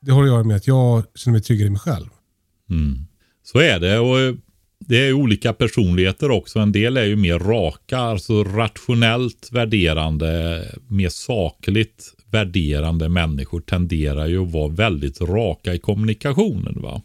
[0.00, 2.06] Det har att göra med att jag känner mig tryggare i mig själv.
[2.70, 2.98] Mm.
[3.42, 3.98] Så är det.
[3.98, 4.36] Och
[4.78, 6.58] det är olika personligheter också.
[6.58, 14.42] En del är ju mer raka, alltså rationellt värderande, mer sakligt värderande människor tenderar ju
[14.42, 16.82] att vara väldigt raka i kommunikationen.
[16.82, 17.02] Va?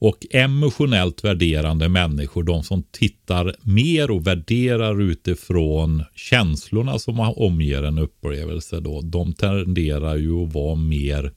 [0.00, 7.98] Och emotionellt värderande människor, de som tittar mer och värderar utifrån känslorna som omger en
[7.98, 11.32] upplevelse, då, de tenderar ju att vara mer,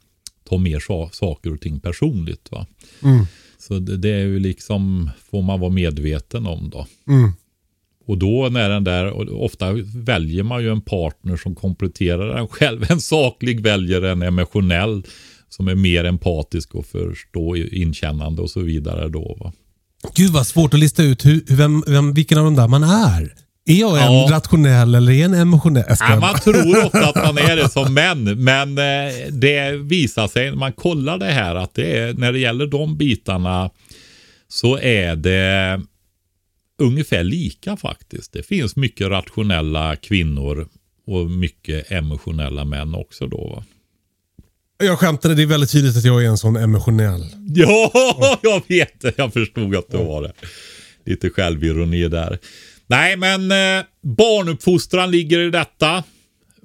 [0.49, 2.51] ta mer sa- saker och ting personligt.
[2.51, 2.66] Va?
[3.57, 6.88] Så det, det är ju liksom, får man vara medveten om då.
[7.07, 7.32] Mm.
[8.05, 12.47] Och då när den där, och ofta väljer man ju en partner som kompletterar en
[12.47, 12.86] själv.
[12.91, 15.03] En saklig väljer en emotionell
[15.52, 19.38] som är mer empatisk och förstå inkännande och så vidare då.
[19.39, 19.54] Va?
[20.16, 23.34] Gud vad svårt att lista ut hur, vem, vem, vilken av de där man är.
[23.66, 24.28] Är jag en Ja.
[24.32, 25.84] rationell eller är en emotionell?
[25.99, 30.49] Ja, man tror ofta att man är det som män, men eh, det visar sig
[30.49, 33.70] när man kollar det här att det är, när det gäller de bitarna
[34.47, 35.82] så är det
[36.82, 38.34] ungefär lika faktiskt.
[38.34, 40.68] Det finns mycket rationella kvinnor
[41.08, 43.47] och mycket emotionella män också då.
[43.56, 43.64] Va?
[44.82, 47.26] Jag skämtade, det är väldigt tydligt att jag är en sån emotionell.
[47.48, 47.92] Ja,
[48.42, 49.14] jag vet det.
[49.18, 50.34] Jag förstod att det var det.
[51.06, 52.40] Lite självironi där.
[52.88, 56.04] Nej, men eh, barnuppfostran ligger i detta.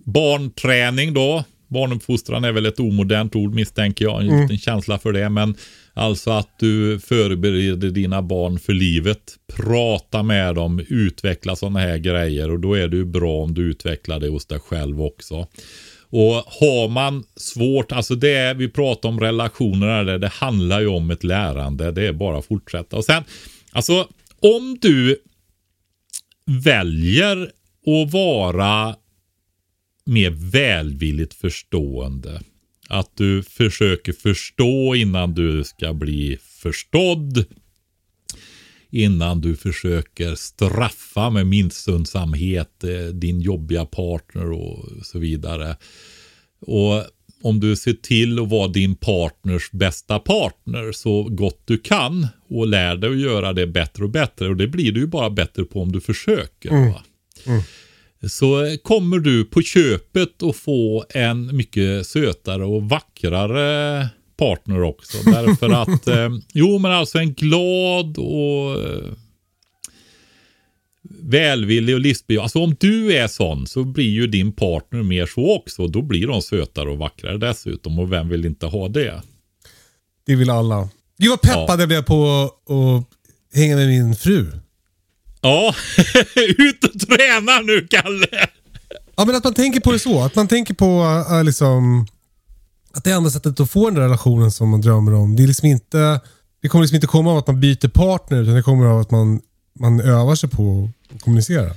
[0.05, 1.45] Barnträning då.
[1.69, 4.21] Barnuppfostran är väl ett omodernt ord misstänker jag.
[4.21, 5.29] En liten känsla för det.
[5.29, 5.55] Men
[5.95, 9.35] alltså att du förbereder dina barn för livet.
[9.57, 12.51] Prata med dem, utveckla sådana här grejer.
[12.51, 15.47] Och då är det ju bra om du utvecklar det hos dig själv också.
[16.11, 20.87] Och har man svårt, alltså det är, vi pratar om relationer där, det handlar ju
[20.87, 21.93] om ett lärande.
[21.93, 22.97] Det är bara att fortsätta.
[22.97, 23.25] Och sen,
[23.73, 24.09] alltså
[24.41, 25.17] om du
[26.65, 27.43] väljer
[27.87, 28.97] att vara
[30.07, 32.41] mer välvilligt förstående.
[32.89, 37.45] Att du försöker förstå innan du ska bli förstådd.
[38.97, 45.76] Innan du försöker straffa med minnsundsamhet eh, din jobbiga partner och så vidare.
[46.61, 47.05] Och
[47.42, 52.66] om du ser till att vara din partners bästa partner så gott du kan och
[52.66, 54.49] lär dig att göra det bättre och bättre.
[54.49, 56.70] Och det blir du ju bara bättre på om du försöker.
[56.70, 57.03] Va?
[58.28, 65.18] Så kommer du på köpet att få en mycket sötare och vackrare partner också.
[65.24, 69.12] Därför att, eh, jo men alltså en glad och eh,
[71.20, 72.43] välvillig och livsbejakande.
[72.43, 75.87] Alltså om du är sån så blir ju din partner mer så också.
[75.87, 77.99] Då blir de sötare och vackrare dessutom.
[77.99, 79.22] Och vem vill inte ha det?
[80.26, 80.89] Det vill alla.
[81.18, 84.47] Gud vad peppad jag blev på att hänga med min fru.
[85.41, 85.74] Ja,
[86.59, 88.49] ut och träna nu Kalle!
[89.16, 90.22] Ja, men att man tänker på det så.
[90.22, 92.07] Att man tänker på äh, liksom,
[92.97, 95.36] att det är enda sättet att få den där relationen som man drömmer om.
[95.36, 96.20] Det, är liksom inte,
[96.62, 99.11] det kommer liksom inte komma av att man byter partner, utan det kommer av att
[99.11, 99.40] man,
[99.80, 101.70] man övar sig på att kommunicera.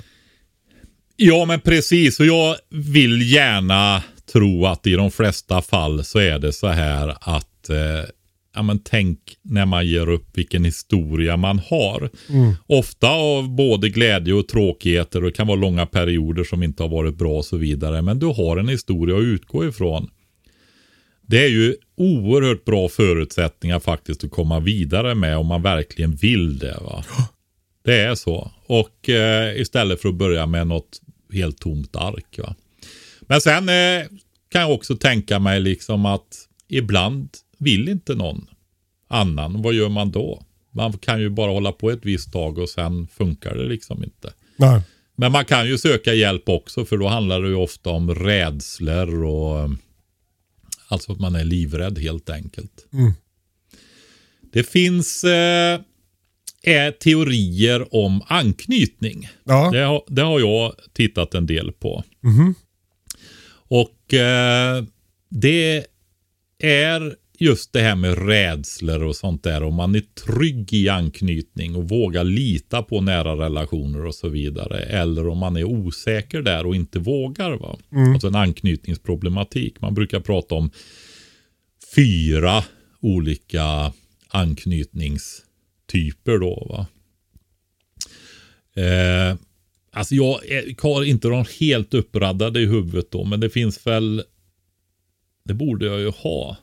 [1.16, 2.20] Ja, men precis.
[2.20, 4.04] Och jag vill gärna
[4.34, 8.10] tro att i de flesta fall så är det så här att eh,
[8.56, 12.10] ja, men tänk när man ger upp vilken historia man har.
[12.68, 16.90] Ofta av både glädje och tråkigheter och det kan vara långa perioder som inte har
[16.90, 18.02] varit bra och så vidare.
[18.02, 20.10] Men du har en historia att utgå ifrån.
[21.30, 26.60] Det är ju oerhört bra förutsättningar faktiskt att komma vidare med om man verkligen vill
[26.60, 26.78] det.
[26.82, 27.04] va.
[27.84, 28.52] Det är så.
[28.66, 31.02] Och eh, istället för att börja med något
[31.34, 32.40] helt tomt ark.
[32.40, 32.56] Va?
[33.22, 34.06] Men sen eh,
[34.52, 38.48] kan jag också tänka mig liksom att ibland vill inte någon
[39.08, 39.62] annan.
[39.62, 40.44] Vad gör man då?
[40.72, 44.34] Man kan ju bara hålla på ett visst tag och sen funkar det liksom inte.
[44.56, 44.82] Nej.
[45.16, 49.24] Men man kan ju söka hjälp också för då handlar det ju ofta om rädslor
[49.24, 49.70] och
[50.90, 52.88] alltså att man är livrädd helt enkelt.
[54.54, 55.82] Det finns eh,
[56.64, 59.30] är teorier om anknytning.
[59.44, 59.70] Ja.
[59.72, 62.04] Det, har, det har jag tittat en del på.
[63.52, 64.84] Och eh,
[65.30, 65.86] det
[66.60, 69.64] är just det här med rädslor och sånt där.
[69.64, 74.80] Om man är trygg i anknytning och vågar lita på nära relationer och så vidare.
[74.80, 77.52] Eller om man är osäker där och inte vågar.
[77.52, 77.78] Va?
[78.14, 79.82] Alltså en anknytningsproblematik.
[79.82, 80.72] Man brukar prata om
[81.96, 82.64] fyra
[83.00, 83.94] olika
[84.28, 86.68] anknytningstyper då.
[86.70, 86.88] Va?
[88.84, 89.36] Eh,
[89.92, 90.40] alltså jag
[90.82, 94.24] har inte de helt uppradade i huvudet då, men det finns väl,
[95.46, 96.58] det borde jag ju ha.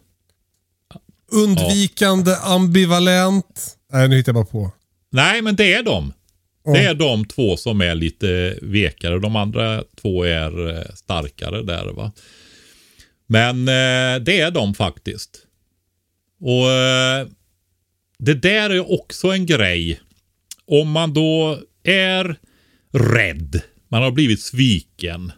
[1.32, 3.76] Undvikande, ambivalent.
[3.92, 4.72] Nej, nu hittar jag bara på.
[5.12, 6.12] Nej, men det är de.
[6.64, 9.18] Det är de två som är lite vekare.
[9.18, 12.12] De andra två är eh, starkare där va.
[13.26, 15.38] Men eh, det är de faktiskt.
[16.40, 17.26] Och eh,
[18.18, 20.00] det där är också en grej.
[20.66, 22.36] Om man då är
[22.92, 25.32] rädd, man har blivit sviken,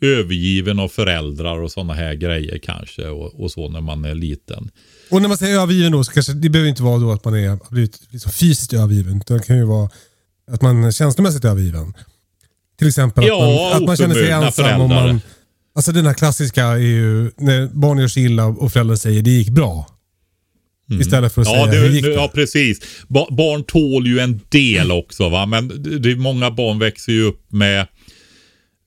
[0.00, 4.70] övergiven av föräldrar och sådana här grejer kanske och, och så när man är liten.
[5.10, 7.34] Och när man säger övergiven då, så kanske det behöver inte vara då att man
[7.34, 9.22] är, blivit liksom fysiskt övergiven.
[9.26, 9.90] Det kan ju vara
[10.50, 11.94] att man är känslomässigt övergiven.
[12.78, 14.80] Till exempel Ja, att, man, att man känner sig ensam.
[14.80, 15.20] Om man,
[15.74, 19.30] alltså den här klassiska är ju när barn gör sig illa och föräldrar säger det
[19.30, 19.86] gick bra.
[21.00, 22.14] Istället för att Ja, säga hur gick det, det?
[22.14, 22.80] ja, precis.
[23.08, 25.46] Ba barn tål ju en del också va.
[25.46, 27.86] Men det, det, många barn växer ju upp med,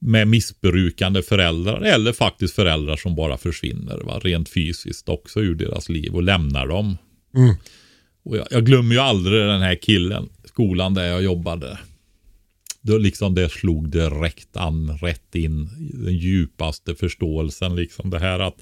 [0.06, 1.82] med missbrukande föräldrar.
[1.82, 4.20] Eller faktiskt föräldrar som bara försvinner va.
[4.24, 6.98] Rent fysiskt också ur deras liv och lämnar dem.
[7.36, 7.56] Mm.
[8.26, 10.30] Och jag, jag glömmer ju aldrig den här killen.
[10.46, 11.78] Skolan där jag jobbade.
[12.82, 15.70] Då liksom det slog direkt an, rätt in.
[15.94, 18.10] Den djupaste förståelsen liksom.
[18.10, 18.62] Det här att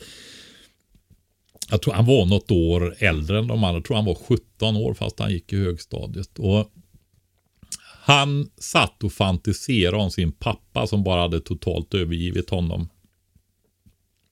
[1.69, 3.77] jag tror han var något år äldre än de andra.
[3.77, 6.39] Jag tror han var 17 år fast han gick i högstadiet.
[6.39, 6.71] Och
[8.03, 12.89] han satt och fantiserade om sin pappa som bara hade totalt övergivit honom.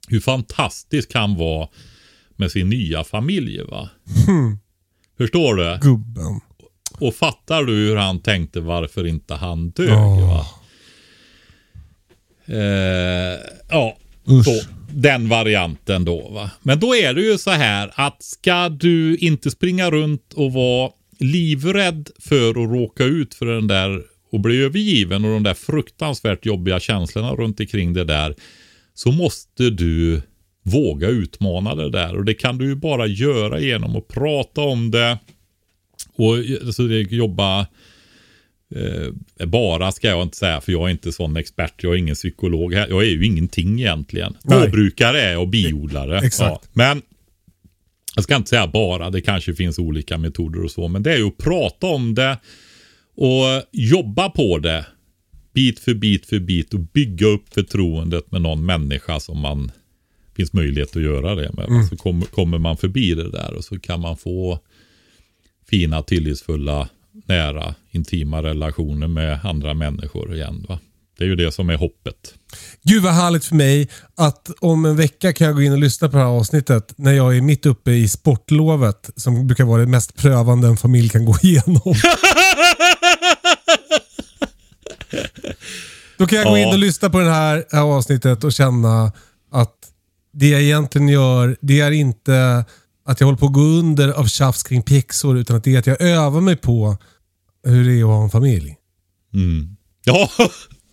[0.08, 1.68] Hur fantastisk han var
[2.36, 3.88] med sin nya familj va.
[5.18, 5.78] Förstår du?
[5.82, 6.40] Gubben.
[6.98, 10.28] Och fattar du hur han tänkte varför inte han dög Åh.
[10.28, 10.46] va?
[12.46, 13.38] Eh,
[13.70, 13.96] ja,
[14.30, 14.44] Usch.
[14.44, 14.60] så,
[14.92, 16.50] den varianten då va.
[16.62, 20.90] Men då är det ju så här att ska du inte springa runt och vara
[21.20, 24.02] livrädd för att råka ut för den där
[24.32, 28.34] och bli övergiven och de där fruktansvärt jobbiga känslorna runt omkring det där.
[28.94, 30.22] Så måste du
[30.62, 34.90] våga utmana det där och det kan du ju bara göra genom att prata om
[34.90, 35.18] det
[36.16, 37.66] och alltså, jobba
[38.74, 41.74] Eh, bara ska jag inte säga för jag är inte sån expert.
[41.82, 42.72] Jag är ingen psykolog.
[42.72, 44.36] Jag är ju ingenting egentligen.
[44.42, 44.58] Nej.
[44.58, 46.18] Vårbrukare är jag och biodlare.
[46.18, 46.64] Exakt.
[46.64, 46.70] Ja.
[46.72, 47.02] Men
[48.14, 49.10] jag ska inte säga bara.
[49.10, 50.88] Det kanske finns olika metoder och så.
[50.88, 52.38] Men det är ju att prata om det
[53.16, 54.86] och jobba på det.
[55.54, 59.72] Bit för bit för bit och bygga upp förtroendet med någon människa som man
[60.36, 61.86] finns möjlighet att göra det med.
[61.88, 64.58] Så kommer, kommer man förbi det där och så kan man få
[65.70, 66.88] fina, tillitsfulla,
[67.26, 70.66] nära, intima relationer med andra människor igen.
[70.68, 70.78] Va?
[71.20, 72.34] Det är ju det som är hoppet.
[72.82, 76.08] Gud vad härligt för mig att om en vecka kan jag gå in och lyssna
[76.08, 79.86] på det här avsnittet när jag är mitt uppe i sportlovet som brukar vara det
[79.86, 81.94] mest prövande en familj kan gå igenom.
[86.18, 89.12] Då kan jag gå in och lyssna på det här, här avsnittet och känna
[89.52, 89.76] att
[90.32, 92.64] det jag egentligen gör, det är inte
[93.04, 95.78] att jag håller på att gå under av tjafs kring pjäxor utan att det är
[95.78, 96.96] att jag övar mig på
[97.64, 98.76] hur det är att ha en familj.
[99.34, 99.76] Mm.
[100.04, 100.30] Ja,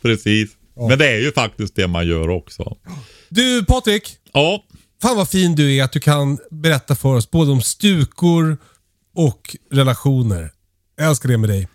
[0.08, 0.50] precis.
[0.90, 2.78] Men det är ju faktiskt det man gör också.
[3.30, 4.64] Du Patrik, Ja,
[5.02, 8.58] Fan vad fin du är att du kan berätta för oss både om stukor
[9.16, 10.52] och relationer.
[10.98, 11.68] Jag älskar det med dig.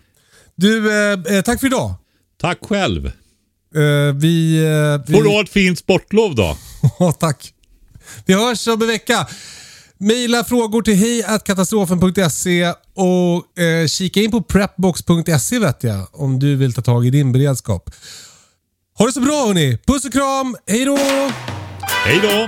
[0.55, 1.93] Du, eh, eh, tack för idag.
[2.41, 3.05] tack själv.
[3.05, 4.57] Eh, vi...
[4.57, 6.57] Eh, vi Får du ha ett fint sportlov då?
[6.99, 7.53] Ja, tack.
[8.25, 9.27] Vi hörs om en vecka.
[10.03, 16.73] Mejla frågor till hejkatastrofen.se och eh, kika in på prepbox.se vet jag om du vill
[16.73, 17.89] ta tag i din beredskap.
[18.97, 19.77] Ha det så bra hörni.
[19.87, 20.55] Puss och kram.
[20.67, 20.97] Hej då!
[22.05, 22.47] Hej då!